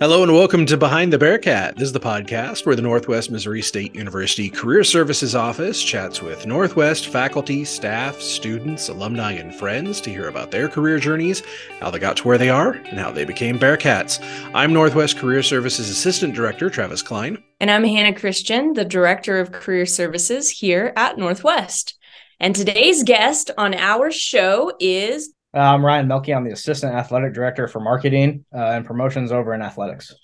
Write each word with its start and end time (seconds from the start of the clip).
Hello 0.00 0.22
and 0.22 0.32
welcome 0.32 0.64
to 0.66 0.76
Behind 0.76 1.12
the 1.12 1.18
Bearcat. 1.18 1.74
This 1.74 1.86
is 1.86 1.92
the 1.92 1.98
podcast 1.98 2.64
where 2.64 2.76
the 2.76 2.82
Northwest 2.82 3.32
Missouri 3.32 3.62
State 3.62 3.96
University 3.96 4.48
Career 4.48 4.84
Services 4.84 5.34
Office 5.34 5.82
chats 5.82 6.22
with 6.22 6.46
Northwest 6.46 7.08
faculty, 7.08 7.64
staff, 7.64 8.20
students, 8.20 8.88
alumni, 8.88 9.32
and 9.32 9.52
friends 9.52 10.00
to 10.02 10.10
hear 10.10 10.28
about 10.28 10.52
their 10.52 10.68
career 10.68 11.00
journeys, 11.00 11.42
how 11.80 11.90
they 11.90 11.98
got 11.98 12.16
to 12.18 12.28
where 12.28 12.38
they 12.38 12.48
are, 12.48 12.74
and 12.74 13.00
how 13.00 13.10
they 13.10 13.24
became 13.24 13.58
Bearcats. 13.58 14.22
I'm 14.54 14.72
Northwest 14.72 15.18
Career 15.18 15.42
Services 15.42 15.90
Assistant 15.90 16.32
Director 16.32 16.70
Travis 16.70 17.02
Klein. 17.02 17.42
And 17.58 17.68
I'm 17.68 17.82
Hannah 17.82 18.14
Christian, 18.14 18.74
the 18.74 18.84
Director 18.84 19.40
of 19.40 19.50
Career 19.50 19.84
Services 19.84 20.48
here 20.48 20.92
at 20.94 21.18
Northwest. 21.18 21.98
And 22.38 22.54
today's 22.54 23.02
guest 23.02 23.50
on 23.58 23.74
our 23.74 24.12
show 24.12 24.74
is 24.78 25.34
uh, 25.54 25.58
I'm 25.58 25.84
Ryan 25.84 26.08
Milke. 26.08 26.28
I'm 26.28 26.44
the 26.44 26.52
Assistant 26.52 26.94
Athletic 26.94 27.32
Director 27.34 27.68
for 27.68 27.80
Marketing 27.80 28.44
uh, 28.54 28.58
and 28.58 28.84
Promotions 28.84 29.32
over 29.32 29.54
in 29.54 29.62
Athletics. 29.62 30.14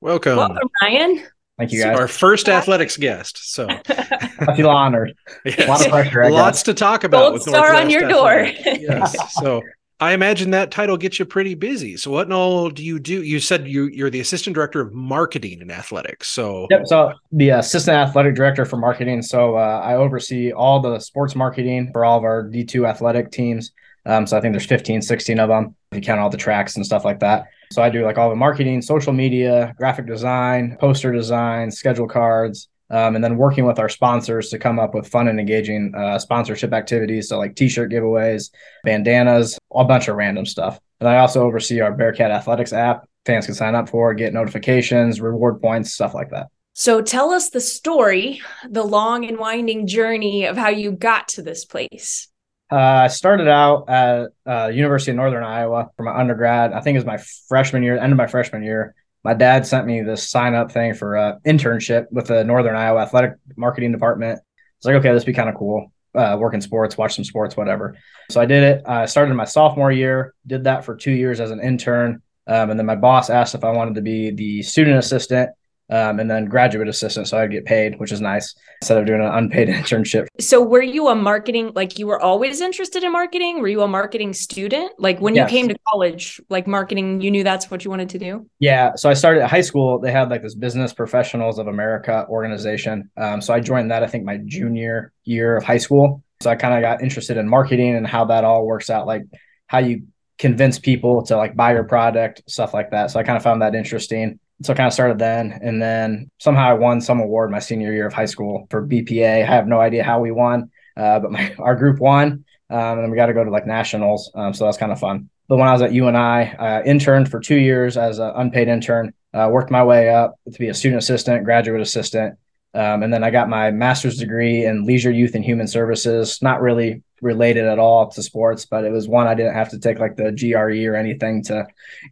Welcome. 0.00 0.36
Welcome, 0.36 0.68
Ryan. 0.80 1.24
Thank 1.58 1.72
you, 1.72 1.82
guys. 1.82 1.98
Our 1.98 2.08
first 2.08 2.48
athletics 2.48 2.96
guest. 2.96 3.52
So 3.52 3.68
I 3.88 4.56
feel 4.56 4.70
honored. 4.70 5.14
Yes. 5.44 5.66
A 5.66 5.68
lot 5.68 5.84
of 5.84 5.92
pressure. 5.92 6.24
I 6.24 6.28
Lots 6.28 6.58
guess. 6.58 6.62
to 6.64 6.74
talk 6.74 7.04
about. 7.04 7.20
Gold 7.20 7.32
with 7.34 7.42
star 7.42 7.74
on 7.74 7.88
Northwest 7.88 7.90
your 7.90 8.08
door. 8.08 8.44
Yes. 8.64 9.34
So 9.34 9.62
I 10.00 10.14
imagine 10.14 10.50
that 10.50 10.72
title 10.72 10.96
gets 10.96 11.18
you 11.18 11.24
pretty 11.24 11.54
busy. 11.54 11.96
So 11.96 12.10
what 12.10 12.26
in 12.26 12.32
all 12.32 12.70
do 12.70 12.84
you 12.84 12.98
do? 12.98 13.22
You 13.22 13.38
said 13.38 13.68
you 13.68 13.86
you're 13.86 14.10
the 14.10 14.18
assistant 14.20 14.54
director 14.54 14.80
of 14.80 14.92
marketing 14.92 15.60
in 15.60 15.70
athletics. 15.70 16.28
So 16.28 16.66
Yep. 16.70 16.86
So 16.86 17.12
the 17.30 17.50
Assistant 17.50 17.96
Athletic 17.96 18.34
Director 18.34 18.64
for 18.64 18.78
Marketing. 18.78 19.22
So 19.22 19.56
uh, 19.56 19.80
I 19.84 19.94
oversee 19.94 20.52
all 20.52 20.80
the 20.80 20.98
sports 20.98 21.36
marketing 21.36 21.90
for 21.92 22.04
all 22.04 22.18
of 22.18 22.24
our 22.24 22.44
D2 22.48 22.88
athletic 22.88 23.30
teams. 23.30 23.70
Um, 24.04 24.26
so 24.26 24.36
I 24.36 24.40
think 24.40 24.52
there's 24.52 24.66
15, 24.66 25.02
16 25.02 25.38
of 25.38 25.48
them 25.48 25.76
if 25.90 25.96
you 25.96 26.02
count 26.02 26.20
all 26.20 26.30
the 26.30 26.36
tracks 26.36 26.76
and 26.76 26.84
stuff 26.84 27.04
like 27.04 27.20
that. 27.20 27.46
So 27.70 27.82
I 27.82 27.88
do 27.88 28.04
like 28.04 28.18
all 28.18 28.28
the 28.28 28.36
marketing, 28.36 28.82
social 28.82 29.12
media, 29.12 29.74
graphic 29.78 30.06
design, 30.06 30.76
poster 30.80 31.12
design, 31.12 31.70
schedule 31.70 32.08
cards, 32.08 32.68
um, 32.90 33.14
and 33.14 33.24
then 33.24 33.38
working 33.38 33.64
with 33.64 33.78
our 33.78 33.88
sponsors 33.88 34.50
to 34.50 34.58
come 34.58 34.78
up 34.78 34.94
with 34.94 35.08
fun 35.08 35.28
and 35.28 35.40
engaging 35.40 35.94
uh, 35.94 36.18
sponsorship 36.18 36.72
activities. 36.74 37.28
So 37.28 37.38
like 37.38 37.56
t-shirt 37.56 37.90
giveaways, 37.90 38.50
bandanas, 38.84 39.58
a 39.74 39.84
bunch 39.84 40.08
of 40.08 40.16
random 40.16 40.44
stuff. 40.44 40.78
And 41.00 41.08
I 41.08 41.18
also 41.18 41.42
oversee 41.42 41.80
our 41.80 41.92
Bearcat 41.92 42.30
Athletics 42.30 42.72
app. 42.72 43.08
Fans 43.24 43.46
can 43.46 43.54
sign 43.54 43.74
up 43.74 43.88
for, 43.88 44.12
get 44.14 44.34
notifications, 44.34 45.20
reward 45.20 45.62
points, 45.62 45.94
stuff 45.94 46.12
like 46.12 46.30
that. 46.30 46.48
So 46.74 47.02
tell 47.02 47.30
us 47.30 47.50
the 47.50 47.60
story, 47.60 48.40
the 48.68 48.82
long 48.82 49.24
and 49.26 49.38
winding 49.38 49.86
journey 49.86 50.46
of 50.46 50.56
how 50.56 50.68
you 50.68 50.92
got 50.92 51.28
to 51.28 51.42
this 51.42 51.64
place. 51.64 52.28
Uh, 52.72 53.02
I 53.04 53.08
started 53.08 53.48
out 53.48 53.90
at 53.90 54.30
uh, 54.46 54.68
University 54.68 55.10
of 55.10 55.18
Northern 55.18 55.44
Iowa 55.44 55.90
for 55.94 56.04
my 56.04 56.18
undergrad. 56.18 56.72
I 56.72 56.80
think 56.80 56.94
it 56.96 57.00
was 57.00 57.04
my 57.04 57.18
freshman 57.46 57.82
year, 57.82 57.98
end 57.98 58.12
of 58.12 58.16
my 58.16 58.26
freshman 58.26 58.62
year. 58.62 58.94
My 59.22 59.34
dad 59.34 59.66
sent 59.66 59.86
me 59.86 60.00
this 60.00 60.30
sign 60.30 60.54
up 60.54 60.72
thing 60.72 60.94
for 60.94 61.16
an 61.16 61.38
internship 61.46 62.06
with 62.10 62.28
the 62.28 62.44
Northern 62.44 62.74
Iowa 62.74 63.02
Athletic 63.02 63.34
Marketing 63.58 63.92
Department. 63.92 64.40
It's 64.78 64.86
like, 64.86 64.94
okay, 64.94 65.12
this 65.12 65.22
would 65.22 65.26
be 65.26 65.34
kind 65.34 65.50
of 65.50 65.54
cool. 65.54 65.92
Uh, 66.14 66.38
work 66.40 66.54
in 66.54 66.62
sports, 66.62 66.96
watch 66.96 67.14
some 67.14 67.24
sports, 67.24 67.58
whatever. 67.58 67.94
So 68.30 68.40
I 68.40 68.46
did 68.46 68.62
it. 68.62 68.82
I 68.86 69.04
started 69.04 69.34
my 69.34 69.44
sophomore 69.44 69.92
year, 69.92 70.34
did 70.46 70.64
that 70.64 70.86
for 70.86 70.96
two 70.96 71.12
years 71.12 71.40
as 71.40 71.50
an 71.50 71.60
intern. 71.60 72.22
Um, 72.46 72.70
and 72.70 72.78
then 72.80 72.86
my 72.86 72.96
boss 72.96 73.28
asked 73.28 73.54
if 73.54 73.64
I 73.64 73.70
wanted 73.70 73.96
to 73.96 74.02
be 74.02 74.30
the 74.30 74.62
student 74.62 74.96
assistant 74.96 75.50
um, 75.92 76.18
and 76.20 76.30
then 76.30 76.46
graduate 76.46 76.88
assistant. 76.88 77.28
So 77.28 77.36
I'd 77.38 77.50
get 77.50 77.66
paid, 77.66 78.00
which 78.00 78.12
is 78.12 78.20
nice 78.22 78.54
instead 78.80 78.96
of 78.96 79.04
doing 79.04 79.20
an 79.20 79.26
unpaid 79.26 79.68
internship. 79.80 80.26
So 80.40 80.62
were 80.62 80.82
you 80.82 81.08
a 81.08 81.14
marketing 81.14 81.72
like 81.74 81.98
you 81.98 82.06
were 82.06 82.18
always 82.18 82.62
interested 82.62 83.04
in 83.04 83.12
marketing? 83.12 83.60
Were 83.60 83.68
you 83.68 83.82
a 83.82 83.88
marketing 83.88 84.32
student? 84.32 84.92
Like 84.98 85.20
when 85.20 85.34
Yes. 85.34 85.52
you 85.52 85.58
came 85.58 85.68
to 85.68 85.76
college, 85.86 86.40
like 86.48 86.66
marketing, 86.66 87.20
you 87.20 87.30
knew 87.30 87.44
that's 87.44 87.70
what 87.70 87.84
you 87.84 87.90
wanted 87.90 88.08
to 88.10 88.18
do? 88.18 88.46
Yeah, 88.58 88.94
so 88.96 89.10
I 89.10 89.14
started 89.14 89.42
at 89.42 89.50
high 89.50 89.60
school. 89.60 89.98
They 89.98 90.10
had 90.12 90.30
like 90.30 90.42
this 90.42 90.54
Business 90.54 90.94
Professionals 90.94 91.58
of 91.58 91.66
America 91.66 92.26
organization. 92.28 93.10
Um, 93.18 93.42
so 93.42 93.52
I 93.52 93.60
joined 93.60 93.90
that, 93.90 94.02
I 94.02 94.06
think, 94.06 94.24
my 94.24 94.38
junior 94.38 95.12
year 95.24 95.58
of 95.58 95.64
high 95.64 95.78
school. 95.78 96.24
So 96.40 96.48
I 96.50 96.56
kind 96.56 96.74
of 96.74 96.80
got 96.80 97.02
interested 97.02 97.36
in 97.36 97.46
marketing 97.48 97.96
and 97.96 98.06
how 98.06 98.24
that 98.26 98.44
all 98.44 98.64
works 98.64 98.88
out, 98.88 99.06
like 99.06 99.24
how 99.66 99.78
you 99.78 100.04
convince 100.38 100.78
people 100.78 101.22
to 101.24 101.36
like 101.36 101.54
buy 101.54 101.72
your 101.72 101.84
product, 101.84 102.42
stuff 102.48 102.72
like 102.74 102.90
that. 102.92 103.10
So 103.10 103.20
I 103.20 103.22
kind 103.22 103.36
of 103.36 103.42
found 103.42 103.60
that 103.62 103.74
interesting. 103.74 104.40
So 104.62 104.72
I 104.72 104.76
kind 104.76 104.86
of 104.86 104.92
started 104.92 105.18
then. 105.18 105.58
And 105.62 105.80
then 105.80 106.30
somehow 106.38 106.70
I 106.70 106.74
won 106.74 107.00
some 107.00 107.20
award 107.20 107.50
my 107.50 107.58
senior 107.58 107.92
year 107.92 108.06
of 108.06 108.12
high 108.12 108.26
school 108.26 108.66
for 108.70 108.86
BPA. 108.86 109.42
I 109.42 109.46
have 109.46 109.66
no 109.66 109.80
idea 109.80 110.04
how 110.04 110.20
we 110.20 110.30
won, 110.30 110.70
uh, 110.96 111.20
but 111.20 111.30
my 111.30 111.54
our 111.58 111.76
group 111.76 111.98
won. 111.98 112.44
Um, 112.70 112.98
and 112.98 113.04
then 113.04 113.10
we 113.10 113.16
got 113.16 113.26
to 113.26 113.34
go 113.34 113.44
to 113.44 113.50
like 113.50 113.66
nationals. 113.66 114.30
Um, 114.34 114.54
so 114.54 114.64
that's 114.64 114.78
kind 114.78 114.92
of 114.92 114.98
fun. 114.98 115.28
But 115.48 115.58
when 115.58 115.68
I 115.68 115.72
was 115.72 115.82
at 115.82 115.92
UNI, 115.92 116.16
I 116.16 116.82
interned 116.84 117.30
for 117.30 117.40
two 117.40 117.56
years 117.56 117.96
as 117.96 118.18
an 118.18 118.32
unpaid 118.34 118.68
intern, 118.68 119.12
uh, 119.34 119.48
worked 119.52 119.70
my 119.70 119.84
way 119.84 120.08
up 120.08 120.38
to 120.50 120.58
be 120.58 120.68
a 120.68 120.74
student 120.74 121.02
assistant, 121.02 121.44
graduate 121.44 121.82
assistant. 121.82 122.38
Um, 122.74 123.02
and 123.02 123.12
then 123.12 123.22
I 123.22 123.30
got 123.30 123.48
my 123.48 123.70
master's 123.70 124.16
degree 124.16 124.64
in 124.64 124.84
leisure, 124.84 125.10
youth, 125.10 125.34
and 125.34 125.44
human 125.44 125.66
services. 125.66 126.40
Not 126.40 126.62
really 126.62 127.02
related 127.20 127.64
at 127.64 127.78
all 127.78 128.08
to 128.10 128.22
sports, 128.22 128.64
but 128.64 128.84
it 128.84 128.90
was 128.90 129.08
one 129.08 129.26
I 129.26 129.34
didn't 129.34 129.54
have 129.54 129.70
to 129.70 129.78
take 129.78 129.98
like 129.98 130.16
the 130.16 130.32
GRE 130.32 130.90
or 130.90 130.96
anything 130.96 131.42
to 131.44 131.66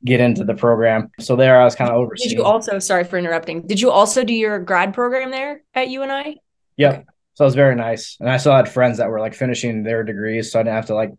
get 0.05 0.21
into 0.21 0.45
the 0.45 0.55
program. 0.55 1.11
So 1.19 1.35
there 1.35 1.61
I 1.61 1.65
was 1.65 1.75
kind 1.75 1.91
of 1.91 1.97
overseeing. 1.97 2.31
Did 2.31 2.39
you 2.39 2.45
also 2.45 2.79
sorry 2.79 3.05
for 3.05 3.19
interrupting. 3.19 3.67
Did 3.67 3.81
you 3.81 3.91
also 3.91 4.25
do 4.25 4.35
your 4.35 4.59
grad 4.59 4.95
program 4.95 5.31
there 5.31 5.63
at 5.75 5.89
UNI? 5.89 6.41
Yep. 6.77 6.95
Okay. 6.95 7.05
So 7.35 7.45
it 7.45 7.47
was 7.47 7.55
very 7.55 7.75
nice. 7.75 8.17
And 8.21 8.29
I 8.29 8.37
still 8.37 8.55
had 8.55 8.69
friends 8.69 8.99
that 8.99 9.09
were 9.09 9.21
like 9.21 9.35
finishing 9.35 9.83
their 9.83 10.05
degrees. 10.05 10.53
So 10.53 10.61
I 10.61 10.63
didn't 10.63 10.77
have 10.77 10.87
to 10.87 10.95
like 10.95 11.11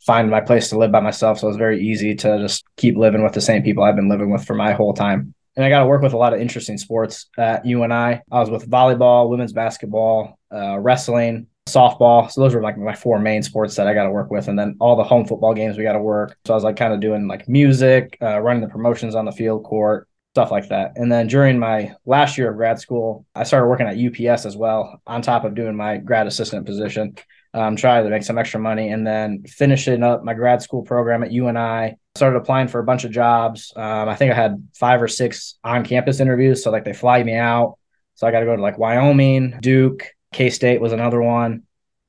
find 0.00 0.30
my 0.30 0.40
place 0.40 0.70
to 0.70 0.78
live 0.78 0.92
by 0.92 1.00
myself. 1.00 1.38
So 1.38 1.46
it 1.46 1.50
was 1.50 1.56
very 1.56 1.86
easy 1.86 2.14
to 2.16 2.38
just 2.38 2.64
keep 2.76 2.96
living 2.96 3.22
with 3.22 3.32
the 3.32 3.40
same 3.40 3.62
people 3.62 3.84
I've 3.84 3.96
been 3.96 4.08
living 4.08 4.30
with 4.30 4.44
for 4.44 4.54
my 4.54 4.72
whole 4.72 4.92
time. 4.92 5.34
And 5.58 5.64
I 5.64 5.70
got 5.70 5.80
to 5.80 5.86
work 5.86 6.02
with 6.02 6.12
a 6.12 6.16
lot 6.16 6.32
of 6.32 6.40
interesting 6.40 6.78
sports 6.78 7.26
at 7.36 7.66
UNI. 7.66 7.90
I 7.90 8.22
was 8.30 8.48
with 8.48 8.70
volleyball, 8.70 9.28
women's 9.28 9.52
basketball, 9.52 10.38
uh, 10.54 10.78
wrestling, 10.78 11.48
softball. 11.66 12.30
So 12.30 12.40
those 12.40 12.54
were 12.54 12.62
like 12.62 12.78
my 12.78 12.94
four 12.94 13.18
main 13.18 13.42
sports 13.42 13.74
that 13.74 13.88
I 13.88 13.92
got 13.92 14.04
to 14.04 14.12
work 14.12 14.30
with. 14.30 14.46
And 14.46 14.56
then 14.56 14.76
all 14.78 14.94
the 14.94 15.02
home 15.02 15.26
football 15.26 15.54
games 15.54 15.76
we 15.76 15.82
got 15.82 15.94
to 15.94 15.98
work. 15.98 16.38
So 16.46 16.54
I 16.54 16.56
was 16.56 16.62
like 16.62 16.76
kind 16.76 16.92
of 16.92 17.00
doing 17.00 17.26
like 17.26 17.48
music, 17.48 18.16
uh, 18.22 18.38
running 18.38 18.62
the 18.62 18.68
promotions 18.68 19.16
on 19.16 19.24
the 19.24 19.32
field 19.32 19.64
court, 19.64 20.06
stuff 20.32 20.52
like 20.52 20.68
that. 20.68 20.92
And 20.94 21.10
then 21.10 21.26
during 21.26 21.58
my 21.58 21.92
last 22.06 22.38
year 22.38 22.50
of 22.50 22.56
grad 22.56 22.78
school, 22.78 23.26
I 23.34 23.42
started 23.42 23.66
working 23.66 23.88
at 23.88 23.98
UPS 23.98 24.46
as 24.46 24.56
well, 24.56 25.02
on 25.08 25.22
top 25.22 25.44
of 25.44 25.56
doing 25.56 25.74
my 25.74 25.96
grad 25.96 26.28
assistant 26.28 26.66
position, 26.66 27.16
um, 27.52 27.74
trying 27.74 28.04
to 28.04 28.10
make 28.10 28.22
some 28.22 28.38
extra 28.38 28.60
money. 28.60 28.90
And 28.90 29.04
then 29.04 29.42
finishing 29.42 30.04
up 30.04 30.22
my 30.22 30.34
grad 30.34 30.62
school 30.62 30.82
program 30.82 31.24
at 31.24 31.32
UNI, 31.32 31.96
started 32.18 32.36
applying 32.36 32.68
for 32.68 32.80
a 32.80 32.84
bunch 32.84 33.04
of 33.04 33.10
jobs. 33.10 33.72
Um, 33.74 34.08
I 34.08 34.14
think 34.14 34.32
I 34.32 34.34
had 34.34 34.68
five 34.74 35.00
or 35.00 35.08
six 35.08 35.58
on 35.64 35.84
campus 35.84 36.20
interviews. 36.20 36.62
So 36.62 36.70
like 36.70 36.84
they 36.84 36.92
fly 36.92 37.22
me 37.22 37.34
out. 37.34 37.78
So 38.14 38.26
I 38.26 38.30
got 38.30 38.40
to 38.40 38.46
go 38.46 38.56
to 38.56 38.62
like 38.62 38.78
Wyoming, 38.78 39.58
Duke, 39.62 40.04
K 40.32 40.50
State 40.50 40.80
was 40.80 40.92
another 40.92 41.22
one. 41.22 41.62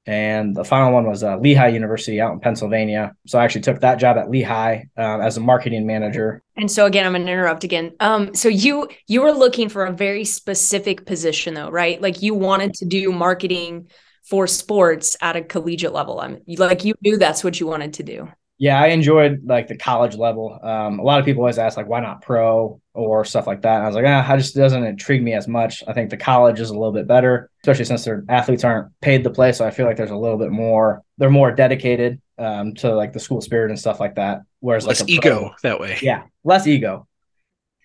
And 0.06 0.56
the 0.56 0.64
final 0.64 0.92
one 0.92 1.06
was 1.06 1.24
uh, 1.24 1.38
Lehigh 1.38 1.68
University 1.68 2.20
out 2.20 2.34
in 2.34 2.40
Pennsylvania. 2.40 3.16
So 3.28 3.38
I 3.38 3.44
actually 3.44 3.62
took 3.62 3.82
that 3.82 4.00
job 4.00 4.18
at 4.18 4.30
Lehigh 4.30 4.86
uh, 4.98 5.20
as 5.20 5.38
a 5.38 5.40
marketing 5.40 5.86
manager. 5.86 6.42
And 6.58 6.72
so 6.72 6.88
again, 6.88 7.06
I'm 7.06 7.12
gonna 7.12 7.32
interrupt 7.32 7.64
again. 7.64 7.94
Um, 8.00 8.34
so 8.34 8.50
you 8.50 8.90
you 9.08 9.22
were 9.22 9.32
looking 9.32 9.70
for 9.70 9.86
a 9.86 9.92
very 9.92 10.26
specific 10.26 11.06
position 11.06 11.54
though, 11.54 11.70
right? 11.70 12.02
Like 12.02 12.24
you 12.24 12.34
wanted 12.34 12.74
to 12.76 12.86
do 12.86 13.12
marketing 13.12 13.90
for 14.24 14.48
sports 14.48 15.16
at 15.22 15.36
a 15.36 15.44
collegiate 15.44 15.94
level. 15.94 16.20
I'm 16.20 16.42
like 16.48 16.84
you 16.84 16.96
knew 17.02 17.18
that's 17.18 17.44
what 17.44 17.60
you 17.60 17.68
wanted 17.68 17.94
to 17.96 18.04
do. 18.04 18.30
Yeah, 18.60 18.80
I 18.80 18.88
enjoyed 18.88 19.44
like 19.46 19.68
the 19.68 19.78
college 19.78 20.18
level. 20.18 20.60
Um, 20.62 21.00
a 21.00 21.04
lot 21.04 21.18
of 21.18 21.26
people 21.26 21.42
always 21.42 21.58
ask 21.58 21.78
like, 21.78 21.88
why 21.88 22.02
not 22.02 22.22
pro 22.22 22.82
or 22.94 23.24
stuff 23.24 23.48
like 23.48 23.62
that? 23.62 23.76
And 23.76 23.84
I 23.84 23.88
was 23.88 23.96
like, 23.96 24.06
ah, 24.06 24.34
it 24.34 24.38
just 24.38 24.54
doesn't 24.54 24.84
intrigue 24.84 25.24
me 25.24 25.34
as 25.34 25.48
much. 25.48 25.82
I 25.88 25.94
think 25.94 26.10
the 26.10 26.18
college 26.18 26.60
is 26.60 26.70
a 26.70 26.74
little 26.74 26.92
bit 26.92 27.08
better, 27.08 27.50
especially 27.64 27.86
since 27.86 28.04
their 28.04 28.26
athletes 28.28 28.66
aren't 28.66 28.92
paid 29.00 29.24
to 29.24 29.30
play. 29.30 29.54
So 29.54 29.66
I 29.66 29.72
feel 29.72 29.86
like 29.86 29.96
there's 29.96 30.12
a 30.12 30.18
little 30.18 30.38
bit 30.38 30.52
more. 30.52 31.04
They're 31.18 31.30
more 31.30 31.54
dedicated 31.54 32.22
um, 32.38 32.74
to 32.76 32.94
like 32.94 33.14
the 33.14 33.20
school 33.22 33.40
spirit 33.40 33.72
and 33.72 33.80
stuff 33.80 34.02
like 34.02 34.16
that. 34.16 34.42
Whereas 34.60 34.86
less 34.86 35.00
like 35.00 35.10
a 35.10 35.22
pro- 35.22 35.32
ego 35.32 35.56
that 35.64 35.80
way. 35.80 35.98
yeah, 36.02 36.24
less 36.44 36.68
ego. 36.68 37.08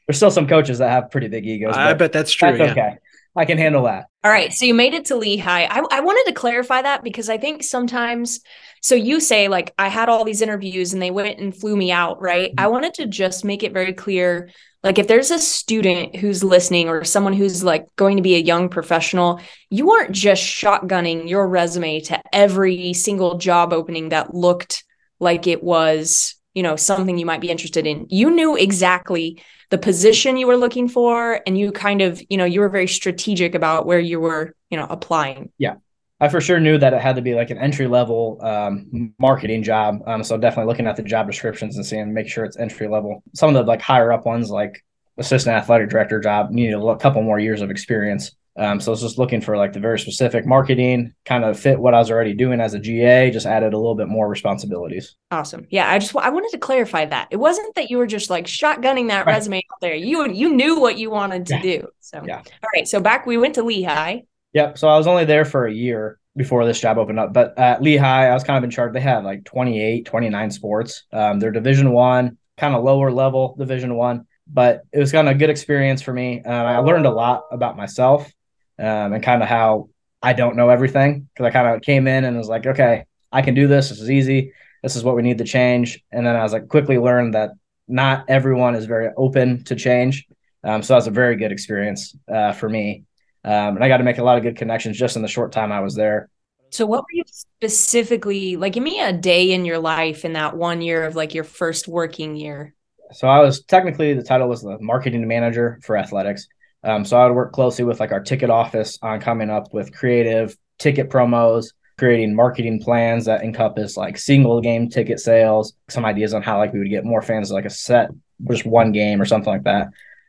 There's 0.09 0.17
still 0.17 0.33
some 0.33 0.49
coaches 0.49 0.79
that 0.79 0.91
have 0.91 1.11
pretty 1.11 1.29
big 1.29 1.47
egos. 1.47 1.77
I 1.77 1.93
but 1.93 1.99
bet 1.99 2.13
that's 2.13 2.33
true. 2.33 2.59
that's 2.59 2.77
yeah. 2.77 2.85
okay. 2.87 2.99
I 3.37 3.45
can 3.45 3.59
handle 3.59 3.85
that. 3.85 4.07
All 4.23 4.31
right. 4.31 4.53
So 4.53 4.65
you 4.65 4.75
made 4.75 4.95
it 4.95 5.07
to 5.07 5.17
Lehigh. 5.17 5.65
I, 5.65 5.83
I 5.91 6.01
wanted 6.01 6.29
to 6.29 6.35
clarify 6.35 6.83
that 6.83 7.03
because 7.03 7.29
I 7.29 7.37
think 7.37 7.63
sometimes, 7.63 8.41
so 8.81 8.95
you 8.95 9.21
say, 9.21 9.49
like, 9.49 9.75
I 9.79 9.89
had 9.89 10.09
all 10.09 10.25
these 10.25 10.41
interviews 10.41 10.93
and 10.93 11.03
they 11.03 11.11
went 11.11 11.41
and 11.41 11.55
flew 11.55 11.77
me 11.77 11.91
out, 11.91 12.23
right? 12.23 12.53
I 12.57 12.63
mm-hmm. 12.63 12.73
wanted 12.73 12.95
to 12.95 13.07
just 13.07 13.45
make 13.45 13.63
it 13.63 13.73
very 13.73 13.93
clear. 13.93 14.51
Like, 14.83 14.99
if 14.99 15.09
there's 15.09 15.31
a 15.31 15.39
student 15.39 16.15
who's 16.15 16.45
listening 16.45 16.89
or 16.89 17.05
someone 17.05 17.33
who's 17.33 17.65
like 17.65 17.87
going 17.97 18.19
to 18.19 18.23
be 18.23 18.37
a 18.37 18.41
young 18.41 18.69
professional, 18.69 19.41
you 19.69 19.91
aren't 19.91 20.13
just 20.13 20.43
shotgunning 20.43 21.29
your 21.29 21.49
resume 21.49 22.01
to 22.01 22.23
every 22.33 22.93
single 22.93 23.39
job 23.39 23.73
opening 23.73 24.11
that 24.11 24.35
looked 24.35 24.85
like 25.19 25.47
it 25.47 25.63
was, 25.63 26.35
you 26.55 26.63
know, 26.63 26.77
something 26.77 27.19
you 27.19 27.27
might 27.27 27.41
be 27.41 27.51
interested 27.51 27.87
in. 27.87 28.07
You 28.09 28.31
knew 28.31 28.57
exactly 28.57 29.43
the 29.71 29.79
position 29.79 30.37
you 30.37 30.47
were 30.47 30.57
looking 30.57 30.89
for 30.89 31.41
and 31.47 31.59
you 31.59 31.73
kind 31.73 32.01
of 32.01 32.23
you 32.31 32.37
know 32.37 32.45
you 32.45 32.61
were 32.61 32.69
very 32.69 32.87
strategic 32.87 33.55
about 33.55 33.87
where 33.87 33.99
you 33.99 34.21
were 34.21 34.55
you 34.71 34.77
know 34.77 34.87
applying 34.89 35.51
Yeah. 35.59 35.75
I 36.21 36.29
for 36.29 36.41
sure 36.41 36.61
knew 36.61 36.79
that 36.79 36.95
it 36.95 37.03
had 37.03 37.17
to 37.17 37.23
be 37.23 37.35
like 37.35 37.51
an 37.51 37.59
entry 37.59 37.89
level 37.89 38.39
um, 38.41 39.13
marketing 39.19 39.65
job. 39.65 40.01
Um, 40.07 40.23
so 40.23 40.39
definitely 40.39 40.71
looking 40.71 40.87
at 40.87 40.97
the 40.97 41.03
job 41.03 41.27
descriptions 41.27 41.77
and 41.77 41.85
seeing 41.85 42.15
make 42.15 42.29
sure 42.29 42.45
it's 42.45 42.57
entry 42.57 42.89
level. 42.89 43.23
Some 43.35 43.49
of 43.49 43.55
the 43.55 43.63
like 43.65 43.83
higher 43.83 44.13
up 44.13 44.25
ones, 44.25 44.49
like 44.49 44.85
assistant 45.19 45.57
athletic 45.57 45.91
director 45.91 46.21
job 46.21 46.51
needed 46.51 46.77
a 46.81 46.97
couple 46.97 47.21
more 47.23 47.41
years 47.41 47.61
of 47.63 47.71
experience. 47.71 48.31
Um, 48.57 48.79
so 48.81 48.91
I 48.91 48.93
was 48.93 49.01
just 49.01 49.19
looking 49.19 49.41
for 49.41 49.57
like 49.57 49.73
the 49.73 49.81
very 49.81 49.99
specific 49.99 50.47
marketing, 50.47 51.13
kind 51.25 51.45
of 51.45 51.59
fit 51.59 51.79
what 51.79 51.93
I 51.93 51.99
was 51.99 52.11
already 52.11 52.35
doing 52.35 52.61
as 52.61 52.75
a 52.75 52.79
GA, 52.79 53.31
just 53.31 53.47
added 53.47 53.73
a 53.73 53.77
little 53.77 53.97
bit 53.97 54.09
more 54.09 54.29
responsibilities. 54.29 55.17
Awesome. 55.31 55.67
Yeah, 55.71 55.91
I 55.91 55.99
just 55.99 56.15
I 56.15 56.31
wanted 56.31 56.51
to 56.51 56.59
clarify 56.59 57.05
that 57.07 57.29
it 57.31 57.37
wasn't 57.37 57.75
that 57.75 57.91
you 57.91 57.99
were 57.99 58.07
just 58.07 58.31
like 58.31 58.47
shotgunning 58.47 59.09
that 59.09 59.27
right. 59.27 59.35
resume 59.35 59.59
out 59.59 59.81
there. 59.81 59.95
You 59.95 60.31
you 60.31 60.55
knew 60.55 60.79
what 60.79 60.99
you 60.99 61.11
wanted 61.11 61.47
to 61.47 61.55
yeah. 61.55 61.63
do. 61.63 61.89
So 62.01 62.23
yeah. 62.25 62.39
All 62.39 62.71
right. 62.75 62.87
So 62.87 63.01
back 63.01 63.27
we 63.27 63.39
went 63.39 63.57
to 63.57 63.65
Lehigh. 63.65 64.21
Yep. 64.53 64.79
So 64.79 64.89
I 64.89 64.97
was 64.97 65.09
only 65.09 65.25
there 65.25 65.45
for 65.45 65.67
a 65.67 65.73
year 65.73 66.21
before 66.37 66.65
this 66.65 66.81
job 66.81 66.99
opened 66.99 67.19
up, 67.19 67.33
but 67.33 67.59
at 67.59 67.83
Lehigh, 67.83 68.29
I 68.29 68.35
was 68.35 68.45
kind 68.45 68.59
of 68.59 68.65
in 68.65 68.71
charge. 68.71 68.93
They 68.93 69.01
had 69.01 69.25
like 69.25 69.45
28, 69.45 70.05
29 70.05 70.51
sports. 70.51 71.05
Um, 71.13 71.41
they're 71.41 71.53
Division 71.53 71.93
One, 71.93 72.39
kind 72.57 72.75
of 72.75 72.85
lower 72.85 73.11
level 73.11 73.57
Division 73.59 73.97
One 73.97 74.27
but 74.47 74.83
it 74.93 74.99
was 74.99 75.11
kind 75.11 75.27
of 75.27 75.37
a 75.37 75.39
good 75.39 75.49
experience 75.49 76.03
for 76.03 76.13
me. 76.13 76.43
Um, 76.43 76.67
I 76.67 76.77
learned 76.79 77.07
a 77.07 77.11
lot 77.11 77.45
about 77.51 77.79
myself 77.79 78.31
um, 78.79 79.13
and 79.13 79.23
kind 79.23 79.43
of 79.43 79.49
how 79.49 79.89
I 80.23 80.33
don't 80.33 80.57
know 80.57 80.71
everything 80.71 81.29
because 81.33 81.47
I 81.47 81.51
kind 81.51 81.75
of 81.75 81.83
came 81.83 82.07
in 82.07 82.25
and 82.25 82.37
was 82.37 82.49
like, 82.49 82.67
okay, 82.67 83.05
I 83.31 83.43
can 83.43 83.55
do 83.55 83.67
this. 83.67 83.91
This 83.91 84.01
is 84.01 84.11
easy. 84.11 84.53
This 84.83 84.97
is 84.97 85.05
what 85.05 85.17
we 85.17 85.23
need 85.23 85.39
to 85.39 85.45
change. 85.45 86.03
And 86.13 86.27
then 86.27 86.37
I 86.37 86.43
was 86.43 86.53
like, 86.53 86.69
quickly 86.69 86.99
learned 86.99 87.35
that 87.35 87.51
not 87.89 88.25
everyone 88.29 88.75
is 88.75 88.87
very 88.87 89.11
open 89.17 89.65
to 89.65 89.77
change. 89.77 90.27
Um, 90.63 90.83
so 90.83 90.95
that 90.95 90.99
was 90.99 91.07
a 91.07 91.11
very 91.11 91.37
good 91.37 91.53
experience 91.53 92.17
uh, 92.33 92.53
for 92.53 92.69
me. 92.69 93.05
Um, 93.45 93.77
and 93.77 93.85
I 93.85 93.89
got 93.89 93.99
to 93.99 94.05
make 94.05 94.19
a 94.19 94.25
lot 94.25 94.39
of 94.39 94.43
good 94.43 94.57
connections 94.57 94.97
just 94.97 95.17
in 95.17 95.23
the 95.23 95.29
short 95.29 95.53
time 95.53 95.71
I 95.71 95.81
was 95.81 95.95
there. 95.95 96.31
So 96.71 96.87
what 96.87 97.03
were 97.03 97.13
you 97.13 97.23
specifically 97.27 98.57
like? 98.57 98.73
Give 98.73 98.83
me 98.83 99.01
a 99.01 99.13
day 99.13 99.53
in 99.53 99.65
your 99.65 99.79
life 99.79 100.25
in 100.25 100.33
that 100.33 100.57
one 100.57 100.81
year 100.81 101.05
of 101.05 101.15
like 101.15 101.35
your 101.35 101.45
first 101.45 101.87
working 101.87 102.35
year. 102.35 102.75
So 103.13 103.29
I 103.29 103.41
was 103.41 103.63
technically 103.63 104.15
the 104.15 104.23
title 104.23 104.49
was 104.49 104.63
the 104.63 104.79
marketing 104.81 105.29
manager 105.29 105.79
for 105.85 105.97
athletics. 105.97 106.49
Um, 106.85 107.05
so 107.05 107.17
I 107.17 107.27
would 107.27 107.35
work 107.35 107.53
closely 107.53 107.85
with 107.85 107.99
like 107.99 108.13
our 108.13 108.21
ticket 108.21 108.51
office 108.51 108.99
on 109.03 109.21
coming 109.21 109.51
up 109.51 109.73
with 109.73 109.95
creative 109.95 110.57
ticket 110.79 111.09
promos, 111.09 111.73
creating 111.97 112.35
marketing 112.35 112.81
plans 112.81 113.25
that 113.25 113.43
encompass 113.43 113.97
like 113.97 114.19
single 114.19 114.61
game 114.61 114.89
ticket 114.89 115.19
sales, 115.19 115.73
some 115.89 116.05
ideas 116.05 116.35
on 116.35 116.43
how 116.43 116.59
like 116.59 116.73
we 116.73 116.79
would 116.81 116.91
get 116.91 117.05
more 117.05 117.23
fans 117.23 117.51
like 117.51 117.65
a 117.65 117.71
set, 117.71 118.11
just 118.49 118.67
one 118.67 118.93
game 118.93 119.21
or 119.21 119.25
something 119.25 119.53
like 119.53 119.65
that. 119.65 119.89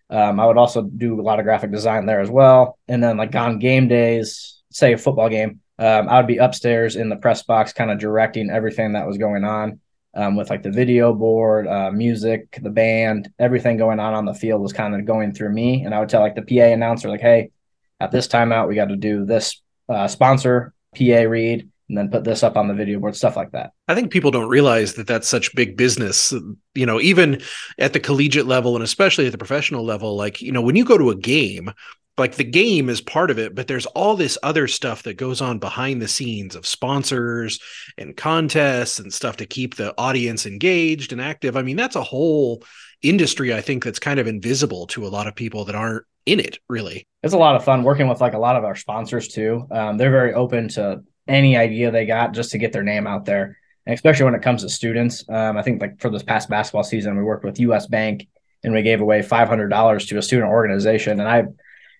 Um, 0.09 0.39
I 0.39 0.45
would 0.45 0.57
also 0.57 0.83
do 0.83 1.19
a 1.19 1.23
lot 1.23 1.39
of 1.39 1.45
graphic 1.45 1.71
design 1.71 2.05
there 2.05 2.21
as 2.21 2.29
well. 2.29 2.77
And 2.87 3.03
then 3.03 3.17
like 3.17 3.35
on 3.35 3.59
game 3.59 3.87
days, 3.87 4.61
say 4.71 4.93
a 4.93 4.97
football 4.97 5.29
game, 5.29 5.59
um, 5.77 6.07
I 6.07 6.17
would 6.17 6.27
be 6.27 6.37
upstairs 6.37 6.95
in 6.95 7.09
the 7.09 7.17
press 7.17 7.43
box, 7.43 7.73
kind 7.73 7.91
of 7.91 7.99
directing 7.99 8.49
everything 8.49 8.93
that 8.93 9.07
was 9.07 9.17
going 9.17 9.43
on 9.43 9.81
um, 10.15 10.35
with 10.35 10.49
like 10.49 10.63
the 10.63 10.71
video 10.71 11.13
board, 11.13 11.67
uh, 11.67 11.91
music, 11.91 12.57
the 12.61 12.69
band, 12.69 13.31
everything 13.37 13.77
going 13.77 13.99
on 13.99 14.13
on 14.13 14.25
the 14.25 14.33
field 14.33 14.61
was 14.61 14.73
kind 14.73 14.95
of 14.95 15.05
going 15.05 15.33
through 15.33 15.51
me. 15.51 15.83
And 15.83 15.93
I 15.93 15.99
would 15.99 16.09
tell 16.09 16.21
like 16.21 16.35
the 16.35 16.41
PA 16.41 16.65
announcer, 16.65 17.09
like, 17.09 17.21
hey, 17.21 17.51
at 17.99 18.11
this 18.11 18.27
timeout, 18.27 18.67
we 18.67 18.75
got 18.75 18.89
to 18.89 18.95
do 18.95 19.25
this 19.25 19.61
uh, 19.89 20.07
sponsor 20.07 20.73
PA 20.97 21.21
read 21.23 21.69
and 21.89 21.97
then 21.97 22.09
put 22.09 22.23
this 22.23 22.43
up 22.43 22.57
on 22.57 22.67
the 22.67 22.73
video 22.73 22.99
board, 22.99 23.15
stuff 23.15 23.35
like 23.35 23.51
that. 23.51 23.71
I 23.87 23.93
think 23.93 24.11
people 24.11 24.31
don't 24.31 24.49
realize 24.49 24.95
that 24.95 25.05
that's 25.05 25.27
such 25.27 25.53
big 25.53 25.77
business. 25.77 26.33
You 26.73 26.85
know, 26.85 26.99
even 26.99 27.41
at 27.77 27.93
the 27.93 27.99
collegiate 27.99 28.47
level 28.47 28.75
and 28.75 28.83
especially 28.83 29.27
at 29.27 29.31
the 29.31 29.37
professional 29.37 29.85
level, 29.85 30.15
like, 30.15 30.41
you 30.41 30.51
know, 30.51 30.61
when 30.61 30.75
you 30.75 30.85
go 30.85 30.97
to 30.97 31.11
a 31.11 31.15
game, 31.15 31.71
like 32.17 32.35
the 32.35 32.43
game 32.43 32.89
is 32.89 33.01
part 33.01 33.29
of 33.29 33.39
it, 33.39 33.53
but 33.53 33.67
there's 33.67 33.85
all 33.87 34.15
this 34.15 34.37
other 34.41 34.67
stuff 34.67 35.03
that 35.03 35.17
goes 35.17 35.41
on 35.41 35.59
behind 35.59 36.01
the 36.01 36.07
scenes 36.07 36.55
of 36.55 36.65
sponsors 36.65 37.59
and 37.97 38.15
contests 38.15 38.99
and 38.99 39.13
stuff 39.13 39.37
to 39.37 39.45
keep 39.45 39.75
the 39.75 39.93
audience 39.97 40.45
engaged 40.45 41.11
and 41.11 41.21
active. 41.21 41.57
I 41.57 41.61
mean, 41.61 41.75
that's 41.75 41.97
a 41.97 42.03
whole 42.03 42.63
industry, 43.01 43.53
I 43.53 43.61
think, 43.61 43.83
that's 43.83 43.99
kind 43.99 44.19
of 44.19 44.27
invisible 44.27 44.87
to 44.87 45.05
a 45.05 45.09
lot 45.09 45.27
of 45.27 45.35
people 45.35 45.65
that 45.65 45.75
aren't 45.75 46.05
in 46.25 46.39
it, 46.39 46.57
really. 46.69 47.07
It's 47.21 47.33
a 47.33 47.37
lot 47.37 47.55
of 47.55 47.65
fun 47.65 47.83
working 47.83 48.07
with 48.07 48.21
like 48.21 48.33
a 48.33 48.39
lot 48.39 48.55
of 48.55 48.63
our 48.63 48.75
sponsors 48.75 49.27
too. 49.27 49.67
Um, 49.69 49.97
they're 49.97 50.11
very 50.11 50.33
open 50.33 50.69
to 50.69 51.03
any 51.27 51.57
idea 51.57 51.91
they 51.91 52.05
got 52.05 52.33
just 52.33 52.51
to 52.51 52.57
get 52.57 52.71
their 52.71 52.83
name 52.83 53.07
out 53.07 53.25
there. 53.25 53.57
And 53.85 53.93
especially 53.93 54.25
when 54.25 54.35
it 54.35 54.41
comes 54.41 54.63
to 54.63 54.69
students. 54.69 55.23
Um, 55.29 55.57
I 55.57 55.61
think 55.61 55.81
like 55.81 55.99
for 55.99 56.09
this 56.09 56.23
past 56.23 56.49
basketball 56.49 56.83
season, 56.83 57.17
we 57.17 57.23
worked 57.23 57.43
with 57.43 57.59
US 57.59 57.87
Bank 57.87 58.27
and 58.63 58.73
we 58.73 58.81
gave 58.81 59.01
away 59.01 59.21
$500 59.21 60.07
to 60.07 60.17
a 60.17 60.21
student 60.21 60.49
organization. 60.49 61.19
And 61.19 61.29
I, 61.29 61.43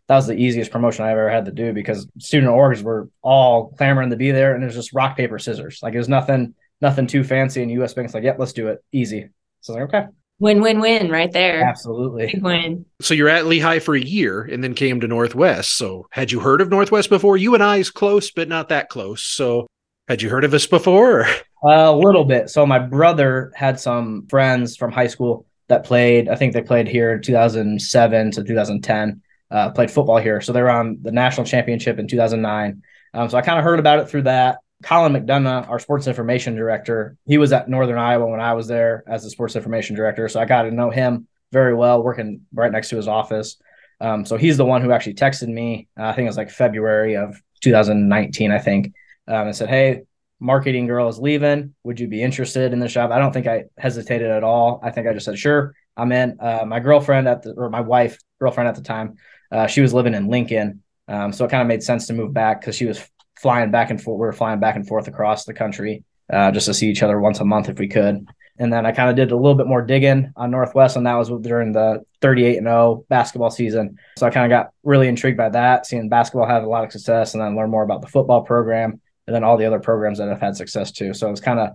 that 0.07 0.15
was 0.15 0.27
the 0.27 0.35
easiest 0.35 0.71
promotion 0.71 1.03
I've 1.03 1.11
ever 1.11 1.29
had 1.29 1.45
to 1.45 1.51
do 1.51 1.73
because 1.73 2.07
student 2.19 2.51
orgs 2.51 2.83
were 2.83 3.09
all 3.21 3.69
clamoring 3.77 4.11
to 4.11 4.15
be 4.15 4.31
there, 4.31 4.53
and 4.53 4.63
it 4.63 4.67
was 4.67 4.75
just 4.75 4.93
rock 4.93 5.17
paper 5.17 5.39
scissors. 5.39 5.79
Like 5.81 5.93
it 5.93 5.97
was 5.97 6.09
nothing, 6.09 6.53
nothing 6.79 7.07
too 7.07 7.23
fancy. 7.23 7.61
And 7.61 7.71
U.S. 7.71 7.93
Bank's 7.93 8.13
like, 8.13 8.23
"Yep, 8.23 8.37
let's 8.37 8.53
do 8.53 8.67
it, 8.67 8.83
easy." 8.91 9.29
So 9.61 9.73
I 9.73 9.81
was 9.81 9.93
like, 9.93 10.03
okay, 10.03 10.11
win, 10.39 10.61
win, 10.61 10.79
win, 10.79 11.09
right 11.09 11.31
there. 11.31 11.63
Absolutely, 11.63 12.27
Big 12.27 12.43
win. 12.43 12.85
So 13.01 13.15
you're 13.15 13.29
at 13.29 13.47
Lehigh 13.47 13.79
for 13.79 13.95
a 13.95 13.99
year, 13.99 14.43
and 14.43 14.63
then 14.63 14.75
came 14.75 14.99
to 15.01 15.07
Northwest. 15.07 15.75
So 15.75 16.07
had 16.11 16.31
you 16.31 16.39
heard 16.39 16.61
of 16.61 16.69
Northwest 16.69 17.09
before? 17.09 17.37
UNI 17.37 17.79
is 17.79 17.89
close, 17.89 18.29
but 18.29 18.47
not 18.47 18.69
that 18.69 18.89
close. 18.89 19.23
So 19.23 19.65
had 20.07 20.21
you 20.21 20.29
heard 20.29 20.43
of 20.43 20.53
us 20.53 20.67
before? 20.67 21.25
Uh, 21.25 21.33
a 21.63 21.95
little 21.95 22.25
bit. 22.25 22.51
So 22.51 22.63
my 22.67 22.77
brother 22.77 23.51
had 23.55 23.79
some 23.79 24.27
friends 24.27 24.77
from 24.77 24.91
high 24.91 25.07
school 25.07 25.47
that 25.67 25.83
played. 25.83 26.29
I 26.29 26.35
think 26.35 26.53
they 26.53 26.61
played 26.61 26.87
here 26.87 27.17
2007 27.17 28.31
to 28.31 28.43
2010 28.43 29.21
uh, 29.51 29.71
played 29.71 29.91
football 29.91 30.17
here. 30.17 30.41
So 30.41 30.53
they 30.53 30.61
were 30.61 30.69
on 30.69 30.99
the 31.01 31.11
national 31.11 31.45
championship 31.45 31.99
in 31.99 32.07
2009. 32.07 32.81
Um, 33.13 33.29
so 33.29 33.37
I 33.37 33.41
kind 33.41 33.57
of 33.57 33.63
heard 33.63 33.79
about 33.79 33.99
it 33.99 34.09
through 34.09 34.23
that. 34.23 34.59
Colin 34.83 35.13
McDonough, 35.13 35.69
our 35.69 35.79
sports 35.79 36.05
information 36.07 36.55
director, 36.55 37.17
he 37.25 37.37
was 37.37 37.53
at 37.53 37.69
Northern 37.69 37.97
Iowa 37.97 38.27
when 38.27 38.41
I 38.41 38.53
was 38.53 38.67
there 38.67 39.03
as 39.07 39.23
the 39.23 39.29
sports 39.29 39.55
information 39.55 39.95
director. 39.95 40.27
So 40.27 40.39
I 40.39 40.45
got 40.45 40.63
to 40.63 40.71
know 40.71 40.89
him 40.89 41.27
very 41.51 41.73
well, 41.73 42.03
working 42.03 42.41
right 42.53 42.71
next 42.71 42.89
to 42.89 42.97
his 42.97 43.07
office. 43.07 43.57
Um, 44.01 44.25
so 44.25 44.37
he's 44.37 44.57
the 44.57 44.65
one 44.65 44.81
who 44.81 44.91
actually 44.91 45.13
texted 45.13 45.47
me. 45.47 45.87
Uh, 45.97 46.07
I 46.07 46.13
think 46.13 46.25
it 46.25 46.29
was 46.29 46.37
like 46.37 46.49
February 46.49 47.15
of 47.15 47.41
2019, 47.61 48.51
I 48.51 48.59
think, 48.59 48.93
um, 49.27 49.47
and 49.47 49.55
said, 49.55 49.69
"Hey, 49.69 50.01
marketing 50.39 50.85
girl 50.87 51.07
is 51.07 51.17
leaving. 51.17 51.73
Would 51.83 51.99
you 51.99 52.07
be 52.07 52.21
interested 52.21 52.73
in 52.73 52.79
the 52.79 52.87
job?" 52.87 53.11
I 53.11 53.19
don't 53.19 53.31
think 53.31 53.47
I 53.47 53.65
hesitated 53.77 54.29
at 54.29 54.43
all. 54.43 54.81
I 54.83 54.91
think 54.91 55.07
I 55.07 55.13
just 55.13 55.25
said, 55.25 55.39
"Sure, 55.39 55.73
I'm 55.95 56.11
in." 56.11 56.37
Uh, 56.39 56.65
my 56.67 56.79
girlfriend 56.79 57.27
at 57.27 57.43
the 57.43 57.53
or 57.53 57.69
my 57.69 57.81
wife, 57.81 58.19
girlfriend 58.39 58.67
at 58.67 58.75
the 58.75 58.81
time, 58.81 59.15
uh, 59.51 59.67
she 59.67 59.81
was 59.81 59.93
living 59.93 60.13
in 60.13 60.27
Lincoln, 60.27 60.83
um, 61.07 61.31
so 61.31 61.45
it 61.45 61.51
kind 61.51 61.61
of 61.61 61.67
made 61.67 61.83
sense 61.83 62.07
to 62.07 62.13
move 62.13 62.33
back 62.33 62.61
because 62.61 62.75
she 62.75 62.85
was 62.85 63.07
flying 63.37 63.71
back 63.71 63.89
and 63.89 64.01
forth. 64.01 64.19
We 64.19 64.25
were 64.25 64.33
flying 64.33 64.59
back 64.59 64.75
and 64.75 64.87
forth 64.87 65.07
across 65.07 65.45
the 65.45 65.53
country 65.53 66.03
uh, 66.31 66.51
just 66.51 66.65
to 66.65 66.73
see 66.73 66.89
each 66.89 67.03
other 67.03 67.19
once 67.19 67.39
a 67.39 67.45
month 67.45 67.69
if 67.69 67.77
we 67.77 67.87
could. 67.87 68.25
And 68.57 68.71
then 68.71 68.85
I 68.85 68.93
kind 68.93 69.09
of 69.09 69.17
did 69.17 69.31
a 69.31 69.35
little 69.35 69.55
bit 69.55 69.67
more 69.67 69.81
digging 69.81 70.31
on 70.37 70.49
Northwest, 70.49 70.95
and 70.95 71.05
that 71.05 71.15
was 71.15 71.29
during 71.41 71.73
the 71.73 72.05
38 72.21 72.57
and 72.57 72.67
0 72.67 73.05
basketball 73.09 73.51
season. 73.51 73.97
So 74.17 74.25
I 74.25 74.29
kind 74.29 74.51
of 74.51 74.57
got 74.57 74.71
really 74.83 75.09
intrigued 75.09 75.37
by 75.37 75.49
that, 75.49 75.85
seeing 75.85 76.07
basketball 76.07 76.47
have 76.47 76.63
a 76.63 76.67
lot 76.67 76.85
of 76.85 76.91
success, 76.91 77.33
and 77.33 77.43
then 77.43 77.55
learn 77.55 77.69
more 77.69 77.83
about 77.83 78.01
the 78.01 78.07
football 78.07 78.43
program 78.43 79.01
and 79.27 79.35
then 79.35 79.43
all 79.43 79.57
the 79.57 79.65
other 79.65 79.79
programs 79.79 80.19
that 80.19 80.29
have 80.29 80.39
had 80.39 80.55
success 80.55 80.91
too. 80.91 81.13
So 81.13 81.27
it 81.27 81.31
was 81.31 81.41
kind 81.41 81.59
of 81.59 81.69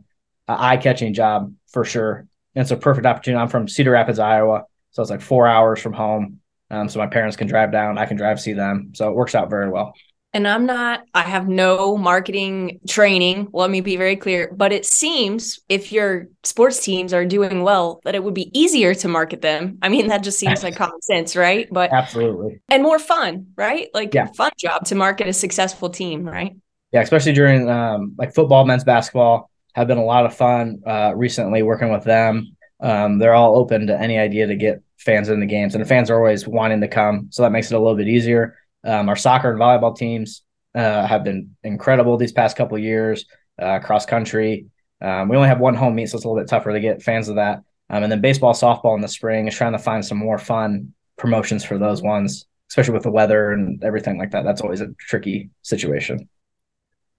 an 0.49 0.57
eye 0.59 0.77
catching 0.77 1.15
job 1.15 1.53
for 1.69 1.85
sure. 1.85 2.27
And 2.55 2.63
it's 2.63 2.71
a 2.71 2.77
perfect 2.77 3.07
opportunity. 3.07 3.41
I'm 3.41 3.49
from 3.49 3.69
Cedar 3.69 3.93
Rapids, 3.93 4.19
Iowa. 4.19 4.65
So 4.93 5.03
it's 5.03 5.11
like 5.11 5.21
four 5.21 5.47
hours 5.47 5.81
from 5.81 5.93
home. 5.93 6.40
Um, 6.71 6.89
so 6.89 6.99
my 6.99 7.07
parents 7.07 7.37
can 7.37 7.49
drive 7.49 7.73
down, 7.73 7.99
I 7.99 8.07
can 8.07 8.17
drive 8.17 8.41
see 8.41 8.53
them. 8.53 8.93
So 8.95 9.09
it 9.09 9.15
works 9.15 9.35
out 9.35 9.51
very 9.51 9.71
well. 9.71 9.95
And 10.33 10.47
I'm 10.47 10.65
not, 10.65 11.03
I 11.13 11.23
have 11.23 11.49
no 11.49 11.97
marketing 11.97 12.79
training. 12.89 13.49
Let 13.53 13.69
me 13.69 13.81
be 13.81 13.97
very 13.97 14.15
clear. 14.15 14.53
But 14.55 14.73
it 14.73 14.87
seems 14.87 15.59
if 15.69 15.91
your 15.91 16.29
sports 16.45 16.85
teams 16.85 17.13
are 17.13 17.25
doing 17.25 17.65
well, 17.65 18.01
that 18.05 18.15
it 18.15 18.23
would 18.23 18.35
be 18.35 18.57
easier 18.57 18.95
to 18.95 19.09
market 19.09 19.43
them. 19.43 19.79
I 19.83 19.89
mean, 19.89 20.07
that 20.07 20.23
just 20.23 20.39
seems 20.39 20.63
like 20.63 20.77
common 20.77 21.03
sense, 21.03 21.35
right? 21.35 21.67
But 21.73 21.93
absolutely. 21.93 22.61
And 22.69 22.85
more 22.85 23.01
fun, 23.01 23.49
right? 23.57 23.89
Like 23.93 24.15
yeah. 24.15 24.27
fun 24.27 24.53
job 24.57 24.85
to 24.87 24.95
market 24.95 25.27
a 25.27 25.33
successful 25.33 25.91
team, 25.91 26.25
right? 26.25 26.55
Yeah, 26.93 27.01
especially 27.03 27.33
during 27.33 27.69
um, 27.69 28.15
like 28.17 28.33
football, 28.33 28.65
men's 28.65 28.85
basketball 28.85 29.51
have 29.75 29.89
been 29.89 29.99
a 29.99 30.05
lot 30.05 30.27
of 30.27 30.35
fun 30.35 30.83
uh, 30.87 31.13
recently 31.15 31.63
working 31.63 31.91
with 31.91 32.05
them. 32.05 32.57
Um, 32.81 33.19
they're 33.19 33.35
all 33.35 33.57
open 33.57 33.89
to 33.89 34.01
any 34.01 34.19
idea 34.19 34.47
to 34.47 34.57
get 34.57 34.83
fans 35.01 35.29
in 35.29 35.41
the 35.41 35.47
games, 35.47 35.75
and 35.75 35.83
the 35.83 35.89
fans 35.89 36.11
are 36.11 36.17
always 36.17 36.47
wanting 36.47 36.81
to 36.81 36.89
come, 36.89 37.29
so 37.31 37.43
that 37.43 37.51
makes 37.51 37.71
it 37.71 37.75
a 37.75 37.79
little 37.79 37.97
bit 37.97 38.09
easier. 38.09 38.57
Um, 38.85 39.09
our 39.09 39.17
soccer 39.17 39.51
and 39.51 39.61
volleyball 39.61 39.97
teams 39.97 40.43
uh, 40.75 41.07
have 41.07 41.25
been 41.25 41.57
incredible 41.65 42.17
these 42.17 42.33
past 42.33 42.57
couple 42.57 42.79
years. 42.79 43.25
Uh, 43.61 43.79
cross 43.79 44.07
country, 44.07 44.67
um, 45.03 45.29
we 45.29 45.37
only 45.37 45.49
have 45.49 45.61
one 45.61 45.75
home 45.75 45.95
meet, 45.95 46.09
so 46.09 46.17
it's 46.17 46.25
a 46.25 46.29
little 46.29 46.41
bit 46.41 46.49
tougher 46.49 46.73
to 46.73 46.81
get 46.81 47.03
fans 47.03 47.29
of 47.29 47.37
that. 47.37 47.63
Um, 47.89 48.05
and 48.05 48.13
then 48.13 48.21
baseball, 48.21 48.55
softball 48.55 48.95
in 48.95 49.01
the 49.01 49.09
spring 49.09 49.49
is 49.49 49.55
trying 49.55 49.73
to 49.73 49.79
find 49.79 50.05
some 50.05 50.19
more 50.19 50.39
fun 50.39 50.95
promotions 51.17 51.65
for 51.65 51.77
those 51.77 52.03
ones, 52.03 52.47
especially 52.71 52.95
with 52.95 53.03
the 53.03 53.11
weather 53.11 53.53
and 53.53 53.83
everything 53.83 54.19
like 54.19 54.31
that. 54.31 54.45
That's 54.45 54.61
always 54.61 54.81
a 54.81 54.89
tricky 54.99 55.51
situation. 55.63 56.29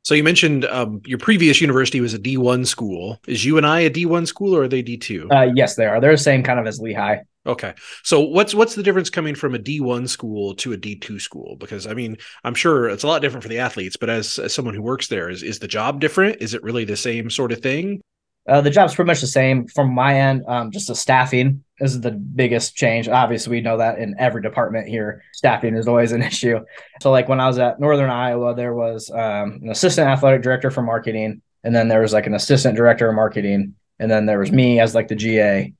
So 0.03 0.15
you 0.15 0.23
mentioned 0.23 0.65
um, 0.65 1.01
your 1.05 1.19
previous 1.19 1.61
university 1.61 2.01
was 2.01 2.13
a 2.13 2.19
D1 2.19 2.65
school. 2.65 3.19
Is 3.27 3.45
UNI 3.45 3.85
a 3.85 3.89
D 3.89 4.05
one 4.05 4.25
school 4.25 4.55
or 4.55 4.63
are 4.63 4.67
they 4.67 4.81
D2? 4.81 5.31
Uh, 5.31 5.51
yes, 5.53 5.75
they 5.75 5.85
are. 5.85 6.01
They're 6.01 6.11
the 6.11 6.17
same 6.17 6.43
kind 6.43 6.59
of 6.59 6.65
as 6.65 6.79
Lehigh. 6.79 7.17
Okay. 7.45 7.73
So 8.03 8.19
what's 8.19 8.53
what's 8.53 8.75
the 8.75 8.83
difference 8.83 9.09
coming 9.09 9.33
from 9.33 9.55
a 9.55 9.59
D1 9.59 10.07
school 10.09 10.53
to 10.55 10.73
a 10.73 10.77
D2 10.77 11.21
school? 11.21 11.55
Because 11.59 11.87
I 11.87 11.93
mean, 11.93 12.17
I'm 12.43 12.53
sure 12.53 12.87
it's 12.89 13.03
a 13.03 13.07
lot 13.07 13.21
different 13.21 13.43
for 13.43 13.49
the 13.49 13.59
athletes, 13.59 13.97
but 13.97 14.09
as, 14.09 14.37
as 14.37 14.53
someone 14.53 14.75
who 14.75 14.81
works 14.81 15.07
there, 15.07 15.29
is 15.29 15.43
is 15.43 15.59
the 15.59 15.67
job 15.67 15.99
different? 15.99 16.41
Is 16.41 16.53
it 16.53 16.63
really 16.63 16.85
the 16.85 16.97
same 16.97 17.29
sort 17.29 17.51
of 17.51 17.59
thing? 17.59 18.01
Uh, 18.47 18.61
the 18.61 18.71
job's 18.71 18.95
pretty 18.95 19.07
much 19.07 19.21
the 19.21 19.27
same 19.27 19.67
from 19.67 19.93
my 19.93 20.19
end. 20.19 20.43
Um, 20.47 20.71
just 20.71 20.87
the 20.87 20.95
staffing 20.95 21.63
is 21.79 22.01
the 22.01 22.11
biggest 22.11 22.75
change. 22.75 23.07
Obviously, 23.07 23.51
we 23.51 23.61
know 23.61 23.77
that 23.77 23.99
in 23.99 24.15
every 24.17 24.41
department 24.41 24.87
here, 24.87 25.23
staffing 25.33 25.75
is 25.75 25.87
always 25.87 26.11
an 26.11 26.21
issue. 26.31 26.59
So, 27.01 27.11
like 27.11 27.29
when 27.29 27.39
I 27.39 27.47
was 27.47 27.59
at 27.59 27.79
Northern 27.79 28.09
Iowa, 28.09 28.55
there 28.55 28.73
was 28.73 29.11
um, 29.11 29.59
an 29.61 29.69
assistant 29.69 30.07
athletic 30.07 30.41
director 30.41 30.71
for 30.71 30.81
marketing, 30.81 31.41
and 31.63 31.75
then 31.75 31.87
there 31.87 32.01
was 32.01 32.13
like 32.13 32.25
an 32.25 32.33
assistant 32.33 32.75
director 32.75 33.09
of 33.09 33.15
marketing, 33.15 33.75
and 33.99 34.09
then 34.09 34.25
there 34.25 34.39
was 34.39 34.51
me 34.51 34.79
as 34.79 34.95
like 34.95 35.07
the 35.07 35.15
GA, 35.15 35.71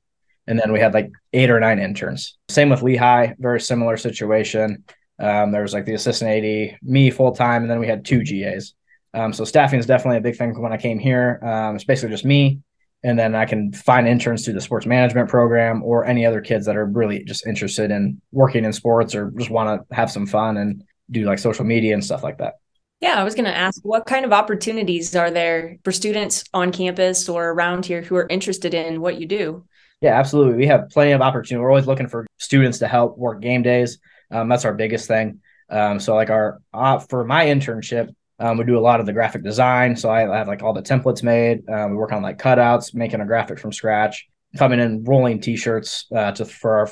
and 0.46 0.58
then 0.58 0.72
we 0.72 0.78
had 0.78 0.94
like 0.94 1.10
eight 1.32 1.50
or 1.50 1.58
nine 1.58 1.80
interns. 1.80 2.38
Same 2.48 2.70
with 2.70 2.82
Lehigh, 2.82 3.34
very 3.38 3.60
similar 3.60 3.96
situation. 3.96 4.84
Um, 5.18 5.52
there 5.52 5.62
was 5.62 5.72
like 5.72 5.84
the 5.84 5.94
assistant 5.94 6.30
AD, 6.30 6.78
me 6.82 7.10
full 7.10 7.32
time, 7.32 7.62
and 7.62 7.70
then 7.70 7.80
we 7.80 7.88
had 7.88 8.04
two 8.04 8.24
GAs. 8.24 8.74
Um, 9.14 9.32
so 9.32 9.44
staffing 9.44 9.78
is 9.78 9.86
definitely 9.86 10.18
a 10.18 10.22
big 10.22 10.36
thing 10.36 10.60
when 10.60 10.72
I 10.72 10.76
came 10.76 10.98
here. 10.98 11.40
Um, 11.42 11.74
it's 11.76 11.84
basically 11.84 12.10
just 12.10 12.24
me, 12.24 12.60
and 13.04 13.18
then 13.18 13.34
I 13.34 13.44
can 13.44 13.72
find 13.72 14.08
interns 14.08 14.44
through 14.44 14.54
the 14.54 14.60
sports 14.60 14.86
management 14.86 15.28
program 15.28 15.82
or 15.82 16.04
any 16.04 16.24
other 16.24 16.40
kids 16.40 16.66
that 16.66 16.76
are 16.76 16.86
really 16.86 17.24
just 17.24 17.46
interested 17.46 17.90
in 17.90 18.20
working 18.30 18.64
in 18.64 18.72
sports 18.72 19.14
or 19.14 19.30
just 19.32 19.50
want 19.50 19.88
to 19.88 19.94
have 19.94 20.10
some 20.10 20.26
fun 20.26 20.56
and 20.56 20.84
do 21.10 21.24
like 21.24 21.38
social 21.38 21.64
media 21.64 21.94
and 21.94 22.04
stuff 22.04 22.22
like 22.22 22.38
that. 22.38 22.54
Yeah, 23.00 23.20
I 23.20 23.24
was 23.24 23.34
going 23.34 23.46
to 23.46 23.56
ask 23.56 23.80
what 23.82 24.06
kind 24.06 24.24
of 24.24 24.32
opportunities 24.32 25.16
are 25.16 25.30
there 25.30 25.76
for 25.82 25.90
students 25.90 26.44
on 26.54 26.70
campus 26.70 27.28
or 27.28 27.50
around 27.50 27.84
here 27.84 28.00
who 28.00 28.14
are 28.14 28.28
interested 28.28 28.74
in 28.74 29.00
what 29.00 29.20
you 29.20 29.26
do? 29.26 29.64
Yeah, 30.00 30.18
absolutely. 30.18 30.54
We 30.54 30.66
have 30.68 30.88
plenty 30.88 31.10
of 31.10 31.20
opportunity. 31.20 31.60
We're 31.60 31.70
always 31.70 31.88
looking 31.88 32.08
for 32.08 32.26
students 32.38 32.78
to 32.78 32.88
help 32.88 33.18
work 33.18 33.40
game 33.40 33.62
days. 33.62 33.98
Um, 34.30 34.48
that's 34.48 34.64
our 34.64 34.72
biggest 34.72 35.08
thing. 35.08 35.40
Um, 35.68 35.98
so, 35.98 36.14
like 36.14 36.30
our 36.30 36.60
uh, 36.72 36.98
for 37.00 37.24
my 37.24 37.46
internship, 37.46 38.14
um, 38.42 38.58
we 38.58 38.64
do 38.64 38.76
a 38.76 38.80
lot 38.80 38.98
of 38.98 39.06
the 39.06 39.12
graphic 39.12 39.44
design. 39.44 39.94
So 39.94 40.10
I 40.10 40.22
have 40.22 40.48
like 40.48 40.62
all 40.62 40.72
the 40.72 40.82
templates 40.82 41.22
made. 41.22 41.68
Um, 41.70 41.92
we 41.92 41.96
work 41.96 42.12
on 42.12 42.22
like 42.22 42.38
cutouts, 42.38 42.92
making 42.92 43.20
a 43.20 43.26
graphic 43.26 43.60
from 43.60 43.72
scratch, 43.72 44.28
coming 44.58 44.80
in 44.80 45.04
rolling 45.04 45.40
t-shirts 45.40 46.06
uh, 46.14 46.32
to 46.32 46.44
for 46.44 46.76
our 46.76 46.90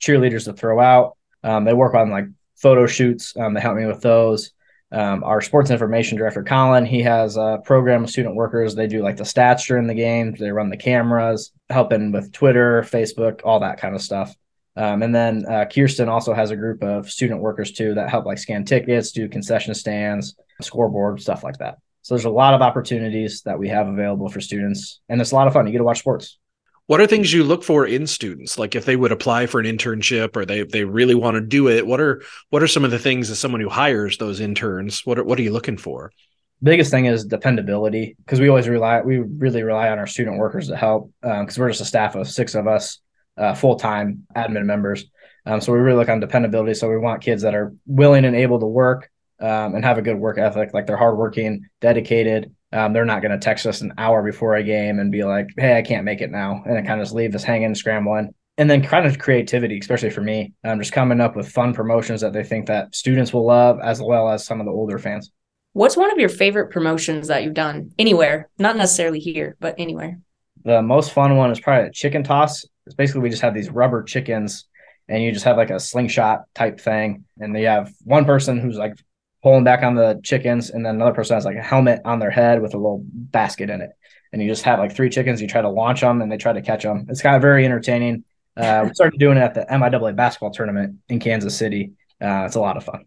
cheerleaders 0.00 0.44
to 0.44 0.52
throw 0.52 0.80
out. 0.80 1.16
Um, 1.42 1.64
they 1.64 1.74
work 1.74 1.94
on 1.94 2.10
like 2.10 2.26
photo 2.56 2.86
shoots. 2.86 3.36
Um, 3.36 3.52
they 3.52 3.60
help 3.60 3.76
me 3.76 3.86
with 3.86 4.00
those. 4.00 4.52
Um, 4.92 5.24
our 5.24 5.40
sports 5.40 5.70
information 5.70 6.18
director, 6.18 6.44
Colin, 6.44 6.84
he 6.84 7.02
has 7.02 7.36
a 7.36 7.58
program 7.64 8.04
of 8.04 8.10
student 8.10 8.36
workers. 8.36 8.74
They 8.74 8.86
do 8.86 9.02
like 9.02 9.16
the 9.16 9.24
stats 9.24 9.66
during 9.66 9.86
the 9.88 9.94
games. 9.94 10.38
They 10.38 10.52
run 10.52 10.68
the 10.68 10.76
cameras, 10.76 11.50
helping 11.68 12.12
with 12.12 12.30
Twitter, 12.30 12.82
Facebook, 12.82 13.40
all 13.42 13.60
that 13.60 13.80
kind 13.80 13.94
of 13.96 14.02
stuff. 14.02 14.36
Um, 14.76 15.02
and 15.02 15.14
then 15.14 15.44
uh, 15.46 15.66
Kirsten 15.66 16.08
also 16.08 16.32
has 16.32 16.50
a 16.50 16.56
group 16.56 16.82
of 16.82 17.10
student 17.10 17.40
workers 17.40 17.72
too 17.72 17.94
that 17.94 18.08
help 18.08 18.24
like 18.24 18.38
scan 18.38 18.64
tickets, 18.64 19.12
do 19.12 19.28
concession 19.28 19.74
stands, 19.74 20.34
scoreboard, 20.60 21.20
stuff 21.20 21.44
like 21.44 21.58
that. 21.58 21.78
So 22.02 22.14
there's 22.14 22.24
a 22.24 22.30
lot 22.30 22.54
of 22.54 22.62
opportunities 22.62 23.42
that 23.42 23.58
we 23.58 23.68
have 23.68 23.86
available 23.86 24.28
for 24.28 24.40
students, 24.40 25.00
and 25.08 25.20
it's 25.20 25.30
a 25.30 25.34
lot 25.34 25.46
of 25.46 25.52
fun. 25.52 25.66
You 25.66 25.72
get 25.72 25.78
to 25.78 25.84
watch 25.84 26.00
sports. 26.00 26.38
What 26.86 27.00
are 27.00 27.06
things 27.06 27.32
you 27.32 27.44
look 27.44 27.62
for 27.62 27.86
in 27.86 28.08
students? 28.08 28.58
Like 28.58 28.74
if 28.74 28.84
they 28.84 28.96
would 28.96 29.12
apply 29.12 29.46
for 29.46 29.60
an 29.60 29.66
internship 29.66 30.36
or 30.36 30.44
they 30.44 30.64
they 30.64 30.84
really 30.84 31.14
want 31.14 31.36
to 31.36 31.40
do 31.40 31.68
it, 31.68 31.86
what 31.86 32.00
are 32.00 32.22
what 32.50 32.62
are 32.62 32.66
some 32.66 32.84
of 32.84 32.90
the 32.90 32.98
things 32.98 33.30
as 33.30 33.38
someone 33.38 33.60
who 33.60 33.68
hires 33.68 34.18
those 34.18 34.40
interns? 34.40 35.06
What 35.06 35.18
are, 35.18 35.24
what 35.24 35.38
are 35.38 35.42
you 35.42 35.52
looking 35.52 35.76
for? 35.76 36.12
Biggest 36.60 36.90
thing 36.90 37.06
is 37.06 37.24
dependability 37.24 38.16
because 38.18 38.40
we 38.40 38.48
always 38.48 38.68
rely 38.68 39.00
we 39.00 39.18
really 39.18 39.62
rely 39.62 39.90
on 39.90 39.98
our 39.98 40.08
student 40.08 40.38
workers 40.38 40.68
to 40.68 40.76
help 40.76 41.12
because 41.20 41.56
um, 41.56 41.62
we're 41.62 41.70
just 41.70 41.82
a 41.82 41.84
staff 41.84 42.16
of 42.16 42.28
six 42.28 42.56
of 42.56 42.66
us 42.66 42.98
uh, 43.36 43.54
full 43.54 43.76
time 43.76 44.26
admin 44.36 44.64
members. 44.64 45.04
Um, 45.44 45.60
so 45.60 45.72
we 45.72 45.78
really 45.78 45.98
look 45.98 46.08
on 46.08 46.20
dependability. 46.20 46.74
So 46.74 46.88
we 46.88 46.98
want 46.98 47.22
kids 47.22 47.42
that 47.42 47.54
are 47.54 47.74
willing 47.86 48.24
and 48.24 48.36
able 48.36 48.60
to 48.60 48.66
work 48.66 49.10
um, 49.40 49.74
and 49.74 49.84
have 49.84 49.98
a 49.98 50.02
good 50.02 50.16
work 50.16 50.38
ethic. 50.38 50.72
Like 50.72 50.86
they're 50.86 50.96
hardworking, 50.96 51.68
dedicated. 51.80 52.54
Um, 52.72 52.92
they're 52.92 53.04
not 53.04 53.22
going 53.22 53.32
to 53.32 53.38
text 53.38 53.66
us 53.66 53.80
an 53.80 53.92
hour 53.98 54.22
before 54.22 54.54
a 54.54 54.62
game 54.62 54.98
and 54.98 55.12
be 55.12 55.24
like, 55.24 55.48
"Hey, 55.58 55.76
I 55.76 55.82
can't 55.82 56.04
make 56.04 56.20
it 56.20 56.30
now," 56.30 56.62
and 56.64 56.78
it 56.78 56.86
kind 56.86 57.00
of 57.00 57.06
just 57.06 57.14
leave 57.14 57.34
us 57.34 57.42
hanging, 57.42 57.74
scrambling. 57.74 58.34
And 58.56 58.70
then 58.70 58.82
kind 58.82 59.06
of 59.06 59.18
creativity, 59.18 59.78
especially 59.78 60.10
for 60.10 60.20
me, 60.20 60.52
um, 60.62 60.78
just 60.78 60.92
coming 60.92 61.20
up 61.20 61.34
with 61.36 61.48
fun 61.48 61.74
promotions 61.74 62.20
that 62.20 62.32
they 62.32 62.44
think 62.44 62.66
that 62.66 62.94
students 62.94 63.32
will 63.32 63.46
love, 63.46 63.78
as 63.82 64.00
well 64.00 64.28
as 64.28 64.44
some 64.44 64.60
of 64.60 64.66
the 64.66 64.72
older 64.72 64.98
fans. 64.98 65.30
What's 65.72 65.96
one 65.96 66.12
of 66.12 66.18
your 66.18 66.28
favorite 66.28 66.70
promotions 66.70 67.28
that 67.28 67.44
you've 67.44 67.54
done 67.54 67.92
anywhere? 67.98 68.50
Not 68.58 68.76
necessarily 68.76 69.20
here, 69.20 69.56
but 69.58 69.74
anywhere. 69.78 70.20
The 70.64 70.82
most 70.82 71.12
fun 71.12 71.36
one 71.36 71.50
is 71.50 71.60
probably 71.60 71.88
a 71.88 71.92
chicken 71.92 72.22
toss. 72.22 72.64
It's 72.86 72.94
basically 72.94 73.22
we 73.22 73.30
just 73.30 73.42
have 73.42 73.54
these 73.54 73.70
rubber 73.70 74.02
chickens 74.02 74.66
and 75.08 75.22
you 75.22 75.32
just 75.32 75.44
have 75.44 75.56
like 75.56 75.70
a 75.70 75.80
slingshot 75.80 76.42
type 76.54 76.80
thing. 76.80 77.24
And 77.38 77.56
you 77.58 77.66
have 77.66 77.92
one 78.04 78.24
person 78.24 78.58
who's 78.58 78.76
like 78.76 78.94
pulling 79.42 79.64
back 79.64 79.82
on 79.82 79.94
the 79.94 80.20
chickens, 80.22 80.70
and 80.70 80.86
then 80.86 80.94
another 80.94 81.12
person 81.12 81.34
has 81.34 81.44
like 81.44 81.56
a 81.56 81.62
helmet 81.62 82.00
on 82.04 82.20
their 82.20 82.30
head 82.30 82.62
with 82.62 82.74
a 82.74 82.78
little 82.78 83.02
basket 83.04 83.70
in 83.70 83.80
it. 83.80 83.90
And 84.32 84.40
you 84.40 84.48
just 84.48 84.62
have 84.62 84.78
like 84.78 84.94
three 84.94 85.10
chickens, 85.10 85.42
you 85.42 85.48
try 85.48 85.60
to 85.60 85.68
launch 85.68 86.00
them 86.00 86.22
and 86.22 86.30
they 86.30 86.38
try 86.38 86.52
to 86.52 86.62
catch 86.62 86.84
them. 86.84 87.06
It's 87.08 87.20
kind 87.20 87.36
of 87.36 87.42
very 87.42 87.64
entertaining. 87.64 88.24
Uh, 88.56 88.84
we 88.86 88.94
started 88.94 89.18
doing 89.18 89.36
it 89.36 89.42
at 89.42 89.54
the 89.54 89.66
MIAA 89.70 90.14
basketball 90.16 90.50
tournament 90.50 90.98
in 91.08 91.18
Kansas 91.18 91.56
City. 91.56 91.92
Uh, 92.20 92.44
it's 92.46 92.54
a 92.54 92.60
lot 92.60 92.76
of 92.76 92.84
fun. 92.84 93.04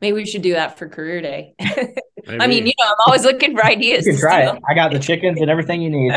Maybe 0.00 0.14
we 0.14 0.26
should 0.26 0.42
do 0.42 0.54
that 0.54 0.78
for 0.78 0.88
career 0.88 1.20
day. 1.20 1.54
I 1.60 2.46
mean, 2.46 2.66
you 2.66 2.72
know, 2.78 2.86
I'm 2.86 2.96
always 3.06 3.24
looking 3.24 3.56
for 3.56 3.64
ideas. 3.64 4.06
You 4.06 4.12
can 4.12 4.20
try 4.20 4.40
it. 4.42 4.58
I 4.68 4.74
got 4.74 4.92
the 4.92 4.98
chickens 4.98 5.40
and 5.40 5.50
everything 5.50 5.82
you 5.82 5.90
need. 5.90 6.12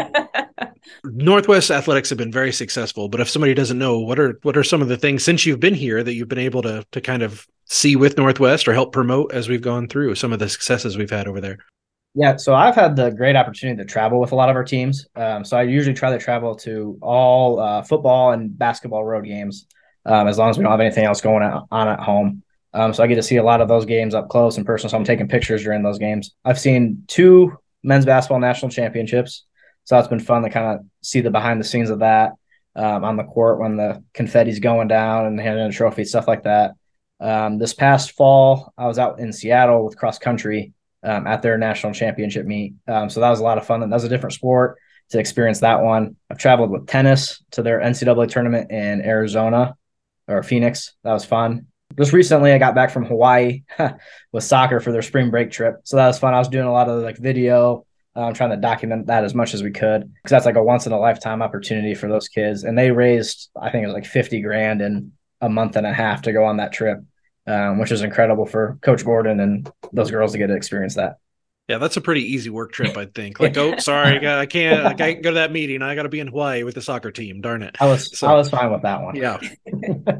Northwest 1.03 1.72
athletics 1.72 2.10
have 2.10 2.17
been 2.17 2.31
very 2.31 2.51
successful, 2.51 3.10
but 3.10 3.19
if 3.19 3.29
somebody 3.29 3.53
doesn't 3.53 3.77
know, 3.77 4.00
what 4.00 4.19
are 4.19 4.39
what 4.43 4.55
are 4.55 4.63
some 4.63 4.81
of 4.81 4.88
the 4.88 4.98
things 4.98 5.24
since 5.24 5.45
you've 5.45 5.60
been 5.60 5.74
here 5.74 6.03
that 6.03 6.13
you've 6.13 6.27
been 6.27 6.38
able 6.38 6.62
to 6.62 6.86
to 6.91 7.01
kind 7.01 7.24
of 7.24 7.45
see 7.65 7.95
with 7.95 8.17
Northwest 8.17 8.67
or 8.67 8.74
help 8.74 8.93
promote 8.93 9.34
as 9.34 9.50
we've 9.50 9.62
gone 9.62 9.88
through 9.88 10.15
some 10.15 10.31
of 10.31 10.39
the 10.39 10.50
successes 10.50 10.98
we've 10.98 11.10
had 11.10 11.27
over 11.27 11.41
there? 11.41 11.57
Yeah, 12.13 12.38
so 12.38 12.53
I've 12.53 12.75
had 12.75 12.95
the 12.95 13.10
great 13.10 13.36
opportunity 13.36 13.77
to 13.77 13.86
travel 13.86 14.22
with 14.22 14.31
a 14.31 14.36
lot 14.36 14.50
of 14.50 14.55
our 14.55 14.63
teams. 14.63 15.05
Um, 15.17 15.43
so 15.43 15.57
I 15.57 15.63
usually 15.63 15.95
try 15.95 16.12
to 16.12 16.17
travel 16.17 16.55
to 16.57 16.98
all 17.01 17.60
uh, 17.60 17.81
football 17.81 18.31
and 18.31 18.57
basketball 18.57 19.03
road 19.03 19.25
games, 19.25 19.67
um, 20.05 20.27
as 20.27 20.38
long 20.38 20.50
as 20.50 20.57
we 20.57 20.63
don't 20.63 20.72
have 20.72 20.79
anything 20.79 21.03
else 21.03 21.19
going 21.19 21.43
on 21.43 21.88
at 21.88 22.00
home. 22.00 22.41
Um, 22.75 22.94
so 22.94 23.01
I 23.01 23.08
get 23.08 23.15
to 23.15 23.24
see 23.24 23.38
a 23.38 23.44
lot 23.44 23.62
of 23.62 23.70
those 23.70 23.86
games 23.86 24.13
up 24.13 24.27
close 24.27 24.58
and 24.58 24.65
personal. 24.65 24.91
So 24.91 24.98
I'm 24.98 25.05
taking 25.05 25.29
pictures 25.29 25.63
during 25.63 25.82
those 25.82 25.98
games. 25.98 26.36
I've 26.44 26.60
seen 26.60 27.05
two 27.08 27.58
men's 27.84 28.05
basketball 28.05 28.41
national 28.41 28.70
championships. 28.70 29.46
So 29.86 29.98
it's 29.98 30.10
been 30.10 30.20
fun 30.20 30.44
to 30.44 30.50
kind 30.50 30.77
of 30.77 30.86
see 31.01 31.22
the 31.22 31.32
behind 31.32 31.62
the 31.62 31.63
scenes 31.63 31.89
of 31.89 32.00
that 32.00 32.34
um, 32.75 33.05
on 33.05 33.15
the 33.15 33.24
court 33.24 33.60
when 33.60 33.77
the 33.77 34.03
confetti's 34.13 34.60
going 34.60 34.89
down 34.89 35.25
and 35.25 35.39
handing 35.39 35.65
a 35.65 35.72
trophy, 35.72 36.03
stuff 36.03 36.27
like 36.27 36.44
that. 36.44 36.74
Um, 37.22 37.60
this 37.60 37.74
past 37.74 38.12
fall, 38.12 38.74
I 38.77 38.88
was 38.88 39.00
out 39.00 39.20
in 39.20 39.32
Seattle 39.32 39.86
with 39.86 39.98
cross 39.98 40.20
country 40.20 40.74
um, 41.01 41.27
at 41.27 41.41
their 41.41 41.58
national 41.58 41.94
championship 41.94 42.46
meet. 42.46 42.74
Um, 42.89 43.10
so 43.10 43.22
that 43.22 43.29
was 43.29 43.39
a 43.39 43.44
lot 43.44 43.58
of 43.58 43.65
fun. 43.65 43.79
That 43.79 43.89
was 43.89 44.03
a 44.03 44.10
different 44.10 44.34
sport 44.34 44.77
to 45.12 45.20
experience 45.20 45.62
that 45.62 45.82
one. 45.82 46.17
I've 46.29 46.39
traveled 46.39 46.72
with 46.72 46.88
tennis 46.88 47.41
to 47.51 47.63
their 47.63 47.79
NCAA 47.79 48.27
tournament 48.27 48.70
in 48.70 49.01
Arizona 49.01 49.77
or 50.27 50.44
Phoenix. 50.44 50.94
That 51.03 51.13
was 51.13 51.24
fun 51.24 51.67
just 51.98 52.13
recently 52.13 52.51
I 52.51 52.58
got 52.58 52.75
back 52.75 52.92
from 52.92 53.06
Hawaii 53.06 53.63
with 54.32 54.44
soccer 54.44 54.80
for 54.80 54.92
their 54.92 55.01
spring 55.01 55.32
break 55.32 55.51
trip. 55.51 55.75
So 55.84 55.98
that 55.98 56.08
was 56.08 56.20
fun. 56.20 56.34
I 56.34 56.39
was 56.39 56.50
doing 56.50 56.65
a 56.65 56.72
lot 56.72 56.89
of 56.89 57.04
like 57.04 57.18
video, 57.18 57.86
um, 58.15 58.34
trying 58.34 58.51
to 58.51 58.58
document 58.58 59.08
that 59.08 59.24
as 59.24 59.34
much 59.34 59.54
as 59.54 59.63
we 59.63 59.72
could 59.72 60.01
because 60.13 60.32
that's 60.32 60.46
like 60.46 60.56
a 60.56 60.63
once 60.63 60.86
in 60.86 60.92
a 60.92 61.00
lifetime 61.00 61.42
opportunity 61.42 61.94
for 61.96 62.08
those 62.08 62.27
kids. 62.27 62.63
And 62.63 62.77
they 62.77 62.92
raised, 62.92 63.50
I 63.60 63.70
think 63.70 63.84
it 63.84 63.88
was 63.88 63.94
like 63.94 64.06
50 64.06 64.42
grand 64.42 64.82
in 64.82 65.13
a 65.42 65.50
month 65.50 65.75
and 65.75 65.86
a 65.86 65.94
half 65.94 66.24
to 66.24 66.34
go 66.34 66.44
on 66.46 66.58
that 66.58 66.74
trip, 66.74 67.00
um, 67.48 67.80
which 67.80 67.92
is 67.92 68.01
incredible 68.01 68.46
for 68.46 68.77
Coach 68.82 69.06
Gordon 69.06 69.39
and 69.39 69.72
those 69.94 70.12
girls 70.12 70.32
to 70.34 70.38
get 70.38 70.48
to 70.48 70.56
experience 70.56 70.96
that. 70.96 71.18
Yeah, 71.68 71.80
that's 71.80 71.98
a 71.98 72.01
pretty 72.01 72.22
easy 72.22 72.51
work 72.51 72.74
trip, 72.74 72.96
I 72.96 73.06
think. 73.08 73.39
Like, 73.39 73.58
oh, 73.58 73.77
sorry, 73.77 74.27
I 74.27 74.46
can't, 74.46 74.84
like, 74.84 75.01
I 75.01 75.13
can't 75.13 75.24
go 75.24 75.32
to 75.32 75.36
that 75.36 75.51
meeting. 75.51 75.82
I 75.82 75.96
got 75.96 76.04
to 76.04 76.10
be 76.10 76.20
in 76.20 76.27
Hawaii 76.27 76.62
with 76.62 76.75
the 76.75 76.82
soccer 76.82 77.10
team. 77.10 77.42
Darn 77.42 77.63
it. 77.63 77.75
I 77.80 77.88
was, 77.88 78.15
so, 78.15 78.27
I 78.27 78.36
was 78.36 78.51
fine 78.51 78.72
with 78.72 78.84
that 78.84 79.01
one. 79.01 79.15
Yeah. 79.15 79.39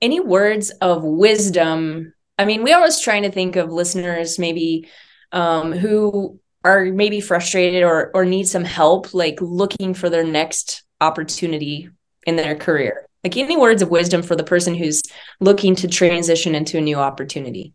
any 0.00 0.20
words 0.20 0.70
of 0.80 1.02
wisdom? 1.02 2.12
I 2.38 2.44
mean, 2.44 2.62
we 2.62 2.72
always 2.72 3.00
trying 3.00 3.22
to 3.22 3.30
think 3.30 3.56
of 3.56 3.72
listeners 3.72 4.38
maybe 4.38 4.88
um, 5.32 5.72
who 5.72 6.40
are 6.64 6.86
maybe 6.86 7.20
frustrated 7.20 7.82
or 7.82 8.10
or 8.14 8.24
need 8.24 8.48
some 8.48 8.64
help, 8.64 9.14
like 9.14 9.40
looking 9.40 9.94
for 9.94 10.10
their 10.10 10.24
next 10.24 10.82
opportunity 11.00 11.90
in 12.26 12.36
their 12.36 12.54
career. 12.54 13.06
Like 13.24 13.36
any 13.36 13.56
words 13.56 13.82
of 13.82 13.90
wisdom 13.90 14.22
for 14.22 14.36
the 14.36 14.44
person 14.44 14.74
who's 14.74 15.02
looking 15.40 15.74
to 15.76 15.88
transition 15.88 16.54
into 16.54 16.78
a 16.78 16.82
new 16.82 16.96
opportunity. 16.96 17.74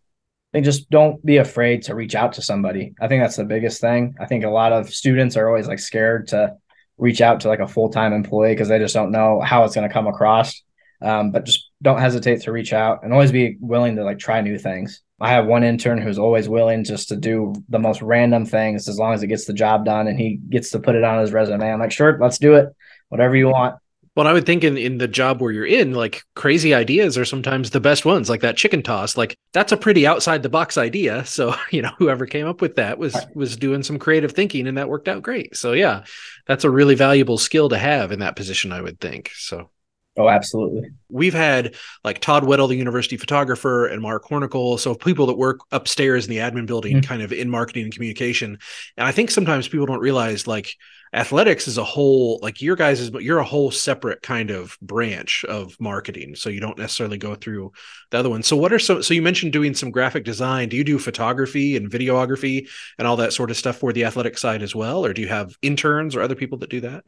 I 0.54 0.58
think 0.58 0.66
just 0.66 0.90
don't 0.90 1.24
be 1.26 1.38
afraid 1.38 1.84
to 1.84 1.96
reach 1.96 2.16
out 2.16 2.34
to 2.34 2.42
somebody. 2.42 2.94
I 3.02 3.08
think 3.08 3.24
that's 3.24 3.36
the 3.36 3.44
biggest 3.44 3.82
thing. 3.82 4.16
I 4.20 4.26
think 4.26 4.44
a 4.44 4.50
lot 4.50 4.72
of 4.72 4.94
students 4.94 5.36
are 5.36 5.48
always 5.48 5.68
like 5.68 5.80
scared 5.80 6.28
to 6.30 6.56
reach 6.98 7.22
out 7.22 7.42
to 7.42 7.48
like 7.48 7.60
a 7.60 7.68
full-time 7.68 8.14
employee 8.14 8.54
because 8.54 8.68
they 8.68 8.78
just 8.78 8.94
don't 8.94 9.12
know 9.12 9.42
how 9.42 9.64
it's 9.64 9.74
going 9.74 9.88
to 9.88 9.94
come 9.94 10.08
across. 10.08 10.62
Um, 11.04 11.32
but 11.32 11.46
just 11.46 11.70
don't 11.82 12.00
hesitate 12.00 12.42
to 12.42 12.52
reach 12.52 12.72
out 12.72 13.04
and 13.04 13.12
always 13.12 13.32
be 13.32 13.58
willing 13.60 13.98
to 13.98 14.04
like 14.04 14.20
try 14.20 14.42
new 14.42 14.58
things. 14.58 15.02
I 15.20 15.30
have 15.30 15.46
one 15.46 15.64
intern 15.64 16.02
who's 16.02 16.18
always 16.18 16.50
willing 16.50 16.84
just 16.84 17.10
to 17.10 17.16
do 17.16 17.54
the 17.70 17.80
most 17.80 18.02
random 18.02 18.46
things 18.46 18.88
as 18.88 18.98
long 18.98 19.14
as 19.14 19.22
it 19.22 19.28
gets 19.28 19.46
the 19.46 19.54
job 19.54 19.86
done 19.86 20.08
and 20.08 20.20
he 20.20 20.38
gets 20.50 20.72
to 20.72 20.80
put 20.80 20.96
it 20.96 21.04
on 21.04 21.20
his 21.20 21.32
resume. 21.32 21.72
I'm 21.72 21.80
like, 21.80 21.92
sure, 21.92 22.18
let's 22.20 22.38
do 22.38 22.56
it. 22.56 22.70
Whatever 23.10 23.36
you 23.36 23.50
want. 23.50 23.76
Well, 24.16 24.28
I 24.28 24.34
would 24.34 24.46
think 24.46 24.64
in, 24.64 24.78
in 24.78 25.00
the 25.00 25.08
job 25.08 25.42
where 25.42 25.52
you're 25.52 25.66
in, 25.66 25.94
like 25.94 26.22
crazy 26.36 26.74
ideas 26.74 27.18
are 27.18 27.26
sometimes 27.26 27.72
the 27.72 27.80
best 27.80 28.06
ones, 28.06 28.30
like 28.30 28.42
that 28.42 28.58
chicken 28.58 28.84
toss. 28.84 29.18
Like 29.18 29.36
that's 29.54 29.72
a 29.72 29.78
pretty 29.78 30.06
outside 30.06 30.44
the 30.44 30.50
box 30.50 30.78
idea. 30.78 31.26
So, 31.34 31.56
you 31.72 31.82
know, 31.82 31.92
whoever 31.98 32.28
came 32.28 32.46
up 32.46 32.62
with 32.62 32.76
that 32.76 33.00
was 33.00 33.18
was 33.34 33.58
doing 33.58 33.82
some 33.82 33.98
creative 33.98 34.34
thinking 34.34 34.68
and 34.68 34.78
that 34.78 34.88
worked 34.88 35.08
out 35.08 35.24
great. 35.24 35.56
So 35.56 35.74
yeah, 35.74 36.04
that's 36.46 36.64
a 36.64 36.70
really 36.70 36.94
valuable 36.94 37.40
skill 37.40 37.70
to 37.70 37.78
have 37.78 38.12
in 38.12 38.20
that 38.20 38.36
position, 38.36 38.72
I 38.72 38.82
would 38.82 39.00
think. 39.00 39.32
So 39.34 39.72
Oh, 40.16 40.30
absolutely. 40.30 40.92
We've 41.10 41.34
had 41.34 41.76
like 42.04 42.20
Todd 42.20 42.44
Weddle, 42.44 42.68
the 42.68 42.76
university 42.76 43.18
photographer, 43.18 43.88
and 43.88 44.00
Mark 44.00 44.26
Hornickel. 44.26 44.80
So 44.80 44.94
people 44.94 45.26
that 45.26 45.38
work 45.38 45.62
upstairs 45.72 46.26
in 46.26 46.30
the 46.30 46.38
admin 46.38 46.68
building, 46.68 46.98
mm-hmm. 46.98 47.08
kind 47.08 47.24
of 47.24 47.34
in 47.34 47.50
marketing 47.50 47.86
and 47.86 47.94
communication. 47.94 48.60
And 48.96 49.08
I 49.08 49.12
think 49.12 49.32
sometimes 49.32 49.68
people 49.68 49.88
don't 49.88 50.00
realize 50.00 50.46
like 50.46 50.76
athletics 51.14 51.68
is 51.68 51.78
a 51.78 51.84
whole 51.84 52.40
like 52.42 52.60
your 52.60 52.76
guys 52.76 53.00
is 53.00 53.12
but 53.12 53.22
you're 53.22 53.38
a 53.38 53.44
whole 53.44 53.70
separate 53.70 54.24
kind 54.24 54.52
of 54.52 54.78
branch 54.84 55.46
of 55.46 55.80
marketing. 55.80 56.36
So 56.36 56.50
you 56.50 56.60
don't 56.60 56.78
necessarily 56.78 57.18
go 57.18 57.34
through 57.34 57.72
the 58.12 58.20
other 58.20 58.30
one. 58.30 58.44
So 58.44 58.56
what 58.56 58.72
are 58.72 58.80
some 58.80 59.02
so 59.02 59.16
you 59.16 59.22
mentioned 59.24 59.52
doing 59.52 59.74
some 59.74 59.90
graphic 59.90 60.26
design. 60.26 60.70
Do 60.70 60.78
you 60.78 60.84
do 60.84 61.00
photography 61.00 61.76
and 61.76 61.90
videography 61.90 62.70
and 63.00 63.08
all 63.08 63.18
that 63.18 63.34
sort 63.34 63.50
of 63.50 63.58
stuff 63.58 63.78
for 63.78 63.92
the 63.94 64.06
athletic 64.06 64.38
side 64.38 64.62
as 64.62 64.76
well? 64.76 65.04
Or 65.06 65.12
do 65.12 65.24
you 65.24 65.28
have 65.30 65.58
interns 65.64 66.16
or 66.16 66.22
other 66.22 66.36
people 66.36 66.60
that 66.60 66.70
do 66.70 66.82
that? 66.82 67.04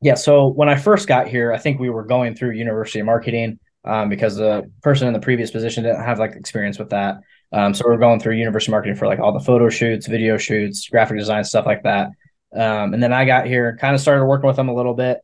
Yeah. 0.00 0.14
So 0.14 0.46
when 0.46 0.68
I 0.68 0.76
first 0.76 1.08
got 1.08 1.28
here, 1.28 1.52
I 1.52 1.58
think 1.58 1.80
we 1.80 1.90
were 1.90 2.04
going 2.04 2.34
through 2.34 2.52
university 2.52 3.02
marketing 3.02 3.58
um, 3.84 4.08
because 4.08 4.36
the 4.36 4.70
person 4.82 5.08
in 5.08 5.14
the 5.14 5.20
previous 5.20 5.50
position 5.50 5.84
didn't 5.84 6.04
have 6.04 6.18
like 6.18 6.32
experience 6.32 6.78
with 6.78 6.90
that. 6.90 7.20
Um, 7.52 7.74
so 7.74 7.88
we 7.88 7.94
are 7.94 7.98
going 7.98 8.20
through 8.20 8.34
university 8.34 8.70
marketing 8.70 8.96
for 8.96 9.06
like 9.06 9.18
all 9.18 9.32
the 9.32 9.44
photo 9.44 9.68
shoots, 9.70 10.06
video 10.06 10.36
shoots, 10.36 10.88
graphic 10.88 11.18
design, 11.18 11.44
stuff 11.44 11.66
like 11.66 11.82
that. 11.84 12.10
Um, 12.54 12.94
and 12.94 13.02
then 13.02 13.12
I 13.12 13.24
got 13.24 13.46
here, 13.46 13.76
kind 13.80 13.94
of 13.94 14.00
started 14.00 14.24
working 14.24 14.46
with 14.46 14.56
them 14.56 14.68
a 14.68 14.74
little 14.74 14.94
bit, 14.94 15.18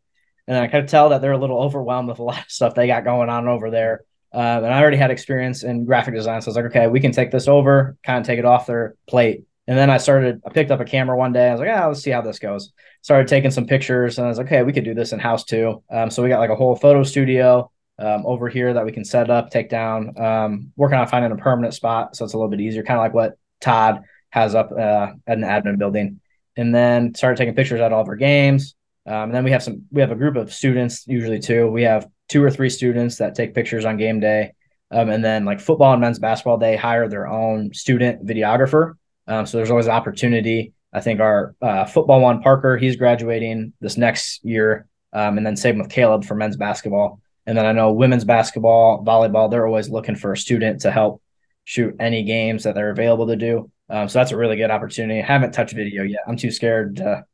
and 0.47 0.57
I 0.57 0.67
could 0.67 0.89
tell 0.89 1.11
that 1.11 1.21
they're 1.21 1.33
a 1.33 1.39
little 1.39 1.61
overwhelmed 1.63 2.09
with 2.09 2.19
a 2.19 2.23
lot 2.25 2.41
of 2.41 2.51
stuff 2.51 2.75
they 2.75 2.87
got 2.87 3.05
going 3.05 3.29
on 3.29 3.49
over 3.49 3.71
there. 3.71 4.05
Uh, 4.33 4.61
and 4.65 4.67
I 4.67 4.81
already 4.81 4.97
had 4.97 5.11
experience 5.11 5.63
in 5.63 5.85
graphic 5.85 6.15
design, 6.15 6.43
so 6.43 6.47
I 6.47 6.51
was 6.51 6.57
like, 6.57 6.65
okay, 6.67 6.87
we 6.89 7.01
can 7.01 7.13
take 7.13 7.31
this 7.31 7.47
over, 7.47 7.97
kind 8.03 8.19
of 8.19 8.27
take 8.27 8.39
it 8.39 8.45
off 8.45 8.67
their 8.67 8.97
plate. 9.07 9.45
And 9.67 9.79
then 9.79 9.91
I 9.91 9.97
started, 9.97 10.43
I 10.47 10.51
picked 10.51 10.71
up 10.71 10.81
a 10.81 10.85
camera 10.85 11.17
one 11.17 11.33
day. 11.33 11.49
I 11.49 11.53
was 11.53 11.61
like, 11.61 11.71
ah, 11.71 11.89
let's 11.89 12.03
see 12.03 12.11
how 12.11 12.21
this 12.21 12.39
goes 12.39 12.73
started 13.05 13.29
taking 13.29 13.51
some 13.51 13.67
pictures 13.67 14.17
and 14.17 14.25
I 14.25 14.31
was 14.31 14.39
like, 14.39 14.47
okay, 14.47 14.63
we 14.63 14.73
could 14.73 14.85
do 14.85 14.95
this 14.95 15.13
in 15.13 15.19
house 15.19 15.45
too. 15.45 15.83
Um, 15.91 16.09
so 16.09 16.23
we 16.23 16.31
got 16.31 16.41
like 16.41 16.49
a 16.49 16.57
whole 16.57 16.75
photo 16.75 17.03
studio 17.03 17.71
um, 17.99 18.25
over 18.25 18.49
here 18.49 18.73
that 18.73 18.87
we 18.87 18.93
can 18.93 19.05
set 19.05 19.29
up, 19.29 19.51
take 19.51 19.69
down, 19.69 20.19
um, 20.19 20.73
working 20.75 20.97
on 20.97 21.07
finding 21.07 21.31
a 21.31 21.37
permanent 21.37 21.75
spot. 21.75 22.17
So 22.17 22.25
it's 22.25 22.33
a 22.33 22.39
little 22.39 22.49
bit 22.49 22.63
easier, 22.63 22.83
kind 22.83 22.99
of 22.99 23.05
like 23.05 23.13
what 23.13 23.37
Todd 23.61 24.05
has 24.31 24.55
up 24.55 24.73
uh, 24.73 25.13
at 25.27 25.37
an 25.37 25.43
admin 25.43 25.77
building. 25.77 26.19
And 26.57 26.75
then 26.75 27.15
started 27.15 27.37
taking 27.37 27.55
pictures 27.55 27.83
at 27.83 27.93
all 27.93 28.01
of 28.01 28.09
our 28.09 28.17
games. 28.17 28.75
Um, 29.07 29.25
and 29.25 29.35
then 29.35 29.45
we 29.45 29.51
have 29.51 29.63
some, 29.63 29.83
we 29.91 30.01
have 30.01 30.11
a 30.11 30.17
group 30.17 30.37
of 30.37 30.51
students 30.51 31.07
usually 31.07 31.41
too. 31.41 31.71
We 31.71 31.83
have 31.83 32.09
two 32.31 32.43
or 32.43 32.51
three 32.51 32.71
students 32.71 33.19
that 33.19 33.35
take 33.35 33.55
pictures 33.55 33.85
on 33.85 33.99
game 33.99 34.19
day. 34.19 34.55
Um, 34.91 35.11
and 35.11 35.23
then 35.23 35.45
like 35.45 35.61
football 35.61 35.93
and 35.93 36.01
men's 36.01 36.19
basketball, 36.19 36.57
they 36.57 36.75
hire 36.75 37.07
their 37.07 37.27
own 37.27 37.75
student 37.75 38.25
videographer. 38.25 38.95
Um, 39.27 39.47
so 39.47 39.57
there's 39.57 39.71
always 39.71 39.89
opportunity 39.89 40.75
I 40.95 41.01
think 41.01 41.21
our 41.21 41.57
uh, 41.61 41.85
football 41.85 42.21
one, 42.21 42.41
Parker, 42.41 42.77
he's 42.77 42.95
graduating 42.95 43.73
this 43.81 43.97
next 43.97 44.45
year. 44.45 44.87
Um, 45.13 45.37
and 45.37 45.47
then 45.47 45.57
same 45.57 45.79
with 45.79 45.91
Caleb 45.91 46.25
for 46.25 46.37
men's 46.37 46.57
basketball. 46.57 47.21
And 47.47 47.59
then 47.59 47.67
I 47.67 47.73
know 47.73 47.93
women's 47.93 48.25
basketball, 48.25 49.05
volleyball, 49.05 49.51
they're 49.51 49.67
always 49.67 49.91
looking 49.91 50.15
for 50.15 50.33
a 50.33 50.37
student 50.37 50.83
to 50.83 50.93
help 50.93 51.21
shoot 51.65 51.97
any 51.99 52.23
games 52.23 52.63
that 52.63 52.77
they're 52.77 52.91
available 52.91 53.27
to 53.27 53.37
do. 53.37 53.71
Um, 53.91 54.09
so 54.09 54.21
that's 54.21 54.31
a 54.31 54.37
really 54.37 54.57
good 54.57 54.71
opportunity. 54.71 55.21
I 55.21 55.27
haven't 55.27 55.53
touched 55.53 55.75
video 55.75 56.05
yet. 56.05 56.21
I'm 56.29 56.37
too 56.37 56.53
scared 56.53 56.97
to 56.97 57.25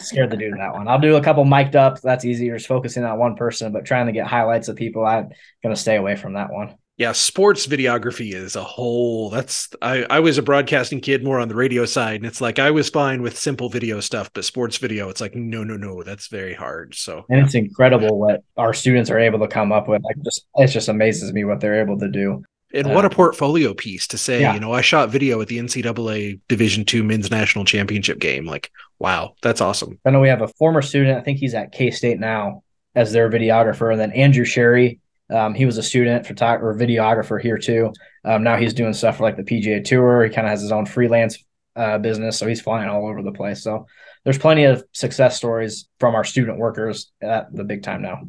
scared 0.00 0.30
to 0.30 0.36
do 0.36 0.50
that 0.50 0.72
one. 0.72 0.88
I'll 0.88 0.98
do 0.98 1.16
a 1.16 1.22
couple 1.22 1.44
mic'd 1.44 1.76
up. 1.76 2.00
That's 2.00 2.24
easier, 2.24 2.56
just 2.56 2.66
focusing 2.66 3.04
on 3.04 3.18
one 3.18 3.36
person, 3.36 3.72
but 3.72 3.84
trying 3.84 4.06
to 4.06 4.12
get 4.12 4.26
highlights 4.26 4.68
of 4.68 4.76
people, 4.76 5.06
I'm 5.06 5.30
gonna 5.62 5.76
stay 5.76 5.96
away 5.96 6.16
from 6.16 6.34
that 6.34 6.50
one 6.50 6.76
yeah 7.02 7.12
sports 7.12 7.66
videography 7.66 8.32
is 8.32 8.56
a 8.56 8.62
whole 8.62 9.28
that's 9.28 9.68
I, 9.82 10.04
I 10.08 10.20
was 10.20 10.38
a 10.38 10.42
broadcasting 10.42 11.00
kid 11.00 11.24
more 11.24 11.40
on 11.40 11.48
the 11.48 11.54
radio 11.54 11.84
side 11.84 12.16
and 12.16 12.26
it's 12.26 12.40
like 12.40 12.58
i 12.58 12.70
was 12.70 12.88
fine 12.88 13.22
with 13.22 13.36
simple 13.36 13.68
video 13.68 14.00
stuff 14.00 14.30
but 14.32 14.44
sports 14.44 14.78
video 14.78 15.08
it's 15.08 15.20
like 15.20 15.34
no 15.34 15.64
no 15.64 15.76
no 15.76 16.02
that's 16.02 16.28
very 16.28 16.54
hard 16.54 16.94
so. 16.94 17.24
And 17.28 17.44
it's 17.44 17.54
incredible 17.54 18.18
what 18.18 18.42
our 18.56 18.72
students 18.72 19.10
are 19.10 19.18
able 19.18 19.38
to 19.40 19.48
come 19.48 19.72
up 19.72 19.88
with 19.88 20.02
like 20.02 20.16
just 20.24 20.46
it 20.54 20.68
just 20.68 20.88
amazes 20.88 21.32
me 21.32 21.44
what 21.44 21.60
they're 21.60 21.80
able 21.80 21.98
to 21.98 22.08
do. 22.08 22.42
And 22.74 22.94
what 22.94 23.04
a 23.04 23.08
uh, 23.08 23.10
portfolio 23.10 23.74
piece 23.74 24.06
to 24.08 24.18
say 24.18 24.40
yeah. 24.40 24.54
you 24.54 24.60
know 24.60 24.72
i 24.72 24.80
shot 24.80 25.10
video 25.10 25.40
at 25.42 25.48
the 25.48 25.58
ncaa 25.58 26.40
division 26.48 26.84
two 26.84 27.02
men's 27.02 27.30
national 27.30 27.66
championship 27.66 28.18
game 28.18 28.46
like 28.46 28.70
wow 28.98 29.34
that's 29.42 29.60
awesome. 29.60 29.98
I 30.06 30.10
know 30.10 30.20
we 30.20 30.28
have 30.28 30.40
a 30.40 30.48
former 30.48 30.80
student 30.80 31.18
i 31.18 31.20
think 31.20 31.38
he's 31.38 31.54
at 31.54 31.72
k-state 31.72 32.18
now 32.18 32.62
as 32.94 33.12
their 33.12 33.30
videographer 33.30 33.90
and 33.90 34.00
then 34.00 34.12
andrew 34.12 34.46
sherry 34.46 35.00
um, 35.30 35.54
he 35.54 35.64
was 35.64 35.78
a 35.78 35.82
student 35.82 36.26
photographer 36.26 36.78
videographer 36.78 37.40
here 37.40 37.58
too. 37.58 37.92
Um, 38.24 38.42
now 38.42 38.56
he's 38.56 38.74
doing 38.74 38.92
stuff 38.92 39.16
for 39.18 39.22
like 39.22 39.36
the 39.36 39.42
PGA 39.42 39.84
Tour. 39.84 40.24
He 40.24 40.30
kind 40.30 40.46
of 40.46 40.50
has 40.50 40.62
his 40.62 40.72
own 40.72 40.86
freelance 40.86 41.42
uh, 41.74 41.98
business, 41.98 42.38
so 42.38 42.46
he's 42.46 42.60
flying 42.60 42.88
all 42.88 43.06
over 43.06 43.22
the 43.22 43.32
place. 43.32 43.62
So 43.62 43.86
there's 44.24 44.38
plenty 44.38 44.64
of 44.64 44.84
success 44.92 45.36
stories 45.36 45.88
from 45.98 46.14
our 46.14 46.24
student 46.24 46.58
workers 46.58 47.10
at 47.20 47.54
the 47.54 47.64
big 47.64 47.82
time 47.82 48.02
now. 48.02 48.22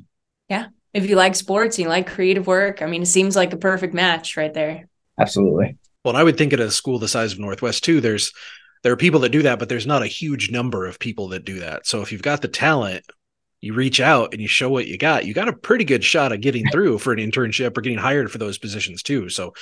Yeah, 0.50 0.68
if 0.94 1.10
you 1.10 1.16
like 1.16 1.36
sports, 1.36 1.78
you 1.78 1.88
like 1.88 2.08
creative 2.08 2.48
work. 2.48 2.82
I 2.82 2.86
mean, 2.86 3.04
it 3.04 3.08
seems 3.08 3.36
like 3.36 3.54
a 3.54 3.58
perfect 3.58 3.94
match 3.94 4.38
right 4.38 4.54
there. 4.54 4.88
Absolutely. 5.20 5.78
Well, 6.04 6.16
I 6.16 6.24
would 6.24 6.38
think 6.38 6.54
at 6.54 6.60
a 6.60 6.72
school 6.72 7.00
the 7.00 7.08
size 7.08 7.34
of 7.34 7.40
Northwest 7.40 7.84
too. 7.84 8.02
There's 8.02 8.34
there 8.84 8.92
are 8.92 8.98
people 8.98 9.22
that 9.22 9.30
do 9.30 9.44
that, 9.44 9.60
but 9.60 9.70
there's 9.70 9.88
not 9.88 10.04
a 10.04 10.08
huge 10.08 10.52
number 10.52 10.86
of 10.86 11.00
people 11.00 11.30
that 11.30 11.46
do 11.46 11.60
that. 11.60 11.88
So 11.88 12.02
if 12.02 12.12
you've 12.12 12.22
got 12.22 12.42
the 12.42 12.50
talent, 12.50 13.06
you 13.64 13.74
reach 13.74 14.02
out 14.02 14.34
and 14.34 14.42
you 14.42 14.48
show 14.48 14.70
what 14.70 14.88
you 14.88 14.98
got, 14.98 15.26
you 15.26 15.34
got 15.34 15.48
a 15.48 15.54
pretty 15.54 15.86
good 15.86 16.04
shot 16.04 16.34
at 16.34 16.42
getting 16.42 16.68
through 16.72 17.00
for 17.00 17.14
an 17.14 17.20
internship 17.20 17.78
or 17.78 17.82
getting 17.82 17.98
hired 17.98 18.30
for 18.30 18.38
those 18.38 18.58
positions 18.58 19.02
too. 19.02 19.30
So 19.30 19.54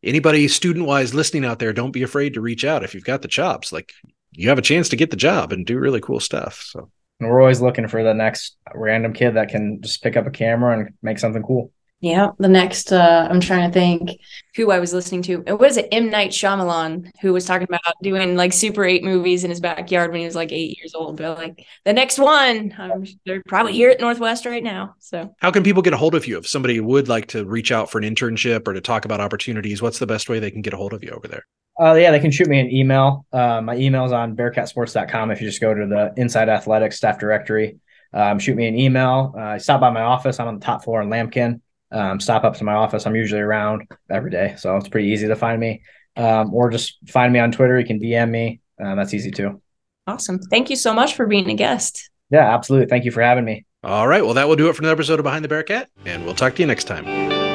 anybody 0.00 0.46
student 0.46 0.86
wise 0.86 1.12
listening 1.12 1.44
out 1.44 1.58
there, 1.58 1.72
don't 1.72 1.90
be 1.90 2.04
afraid 2.04 2.34
to 2.34 2.40
reach 2.40 2.64
out 2.64 2.84
if 2.84 2.94
you've 2.94 3.04
got 3.04 3.20
the 3.20 3.28
chops. 3.28 3.72
Like 3.72 3.92
you 4.30 4.48
have 4.48 4.58
a 4.58 4.62
chance 4.62 4.90
to 4.90 4.96
get 4.96 5.10
the 5.10 5.16
job 5.16 5.52
and 5.52 5.66
do 5.66 5.76
really 5.76 6.00
cool 6.00 6.20
stuff. 6.20 6.62
So 6.68 6.90
and 7.18 7.28
we're 7.28 7.40
always 7.40 7.60
looking 7.60 7.88
for 7.88 8.04
the 8.04 8.14
next 8.14 8.56
random 8.72 9.12
kid 9.12 9.32
that 9.32 9.48
can 9.48 9.82
just 9.82 10.04
pick 10.04 10.16
up 10.16 10.28
a 10.28 10.30
camera 10.30 10.78
and 10.78 10.94
make 11.02 11.18
something 11.18 11.42
cool. 11.42 11.72
Yeah, 12.00 12.30
the 12.38 12.48
next 12.48 12.92
uh 12.92 13.26
I'm 13.28 13.40
trying 13.40 13.68
to 13.68 13.74
think 13.74 14.20
who 14.54 14.70
I 14.70 14.78
was 14.78 14.92
listening 14.92 15.22
to. 15.22 15.38
What 15.56 15.68
is 15.68 15.76
it? 15.76 15.88
M 15.90 16.10
Night 16.10 16.30
Shyamalan, 16.30 17.10
who 17.20 17.32
was 17.32 17.44
talking 17.44 17.66
about 17.68 17.80
doing 18.02 18.36
like 18.36 18.52
Super 18.52 18.84
8 18.84 19.02
movies 19.02 19.42
in 19.42 19.50
his 19.50 19.58
backyard 19.58 20.12
when 20.12 20.20
he 20.20 20.26
was 20.26 20.36
like 20.36 20.52
8 20.52 20.78
years 20.78 20.94
old. 20.94 21.16
But 21.16 21.38
like 21.38 21.66
the 21.84 21.92
next 21.92 22.20
one, 22.20 22.72
I'm, 22.78 23.04
they're 23.26 23.42
probably 23.48 23.72
here 23.72 23.90
at 23.90 24.00
Northwest 24.00 24.46
right 24.46 24.62
now. 24.62 24.94
So 25.00 25.34
How 25.40 25.50
can 25.50 25.64
people 25.64 25.82
get 25.82 25.92
a 25.92 25.96
hold 25.96 26.14
of 26.14 26.26
you 26.26 26.38
if 26.38 26.46
somebody 26.46 26.78
would 26.78 27.08
like 27.08 27.26
to 27.28 27.44
reach 27.44 27.72
out 27.72 27.90
for 27.90 27.98
an 27.98 28.04
internship 28.04 28.68
or 28.68 28.74
to 28.74 28.80
talk 28.80 29.04
about 29.04 29.20
opportunities? 29.20 29.82
What's 29.82 29.98
the 29.98 30.06
best 30.06 30.28
way 30.28 30.38
they 30.38 30.52
can 30.52 30.62
get 30.62 30.74
a 30.74 30.76
hold 30.76 30.92
of 30.92 31.02
you 31.02 31.10
over 31.10 31.26
there? 31.26 31.44
Uh, 31.80 31.94
yeah, 31.94 32.12
they 32.12 32.20
can 32.20 32.30
shoot 32.30 32.48
me 32.48 32.60
an 32.60 32.70
email. 32.70 33.26
Uh, 33.32 33.60
my 33.60 33.76
email 33.76 34.04
is 34.04 34.12
on 34.12 34.36
bearcatsports.com. 34.36 35.32
If 35.32 35.40
you 35.40 35.48
just 35.48 35.60
go 35.60 35.74
to 35.74 35.86
the 35.86 36.12
Inside 36.16 36.48
Athletics 36.48 36.96
staff 36.96 37.18
directory, 37.18 37.78
um, 38.12 38.38
shoot 38.38 38.56
me 38.56 38.68
an 38.68 38.78
email. 38.78 39.34
Uh, 39.36 39.58
stop 39.58 39.80
by 39.80 39.90
my 39.90 40.02
office. 40.02 40.38
I'm 40.38 40.48
on 40.48 40.58
the 40.60 40.64
top 40.64 40.84
floor 40.84 41.02
in 41.02 41.08
Lamkin 41.08 41.60
um, 41.90 42.20
stop 42.20 42.44
up 42.44 42.56
to 42.56 42.64
my 42.64 42.74
office. 42.74 43.06
I'm 43.06 43.16
usually 43.16 43.40
around 43.40 43.88
every 44.10 44.30
day, 44.30 44.54
so 44.58 44.76
it's 44.76 44.88
pretty 44.88 45.08
easy 45.08 45.28
to 45.28 45.36
find 45.36 45.60
me. 45.60 45.82
Um, 46.16 46.52
or 46.52 46.70
just 46.70 46.98
find 47.08 47.32
me 47.32 47.38
on 47.38 47.52
Twitter. 47.52 47.78
You 47.78 47.86
can 47.86 48.00
DM 48.00 48.30
me. 48.30 48.60
Um, 48.82 48.96
that's 48.96 49.14
easy 49.14 49.30
too. 49.30 49.62
Awesome. 50.06 50.38
Thank 50.38 50.70
you 50.70 50.76
so 50.76 50.92
much 50.92 51.14
for 51.14 51.26
being 51.26 51.48
a 51.50 51.54
guest. 51.54 52.10
Yeah, 52.30 52.54
absolutely. 52.54 52.88
Thank 52.88 53.04
you 53.04 53.10
for 53.10 53.22
having 53.22 53.44
me. 53.44 53.64
All 53.84 54.08
right. 54.08 54.24
Well, 54.24 54.34
that 54.34 54.48
will 54.48 54.56
do 54.56 54.68
it 54.68 54.74
for 54.74 54.82
another 54.82 54.94
episode 54.94 55.20
of 55.20 55.24
Behind 55.24 55.44
the 55.44 55.48
Bearcat, 55.48 55.88
and 56.04 56.24
we'll 56.24 56.34
talk 56.34 56.54
to 56.56 56.62
you 56.62 56.66
next 56.66 56.84
time. 56.84 57.47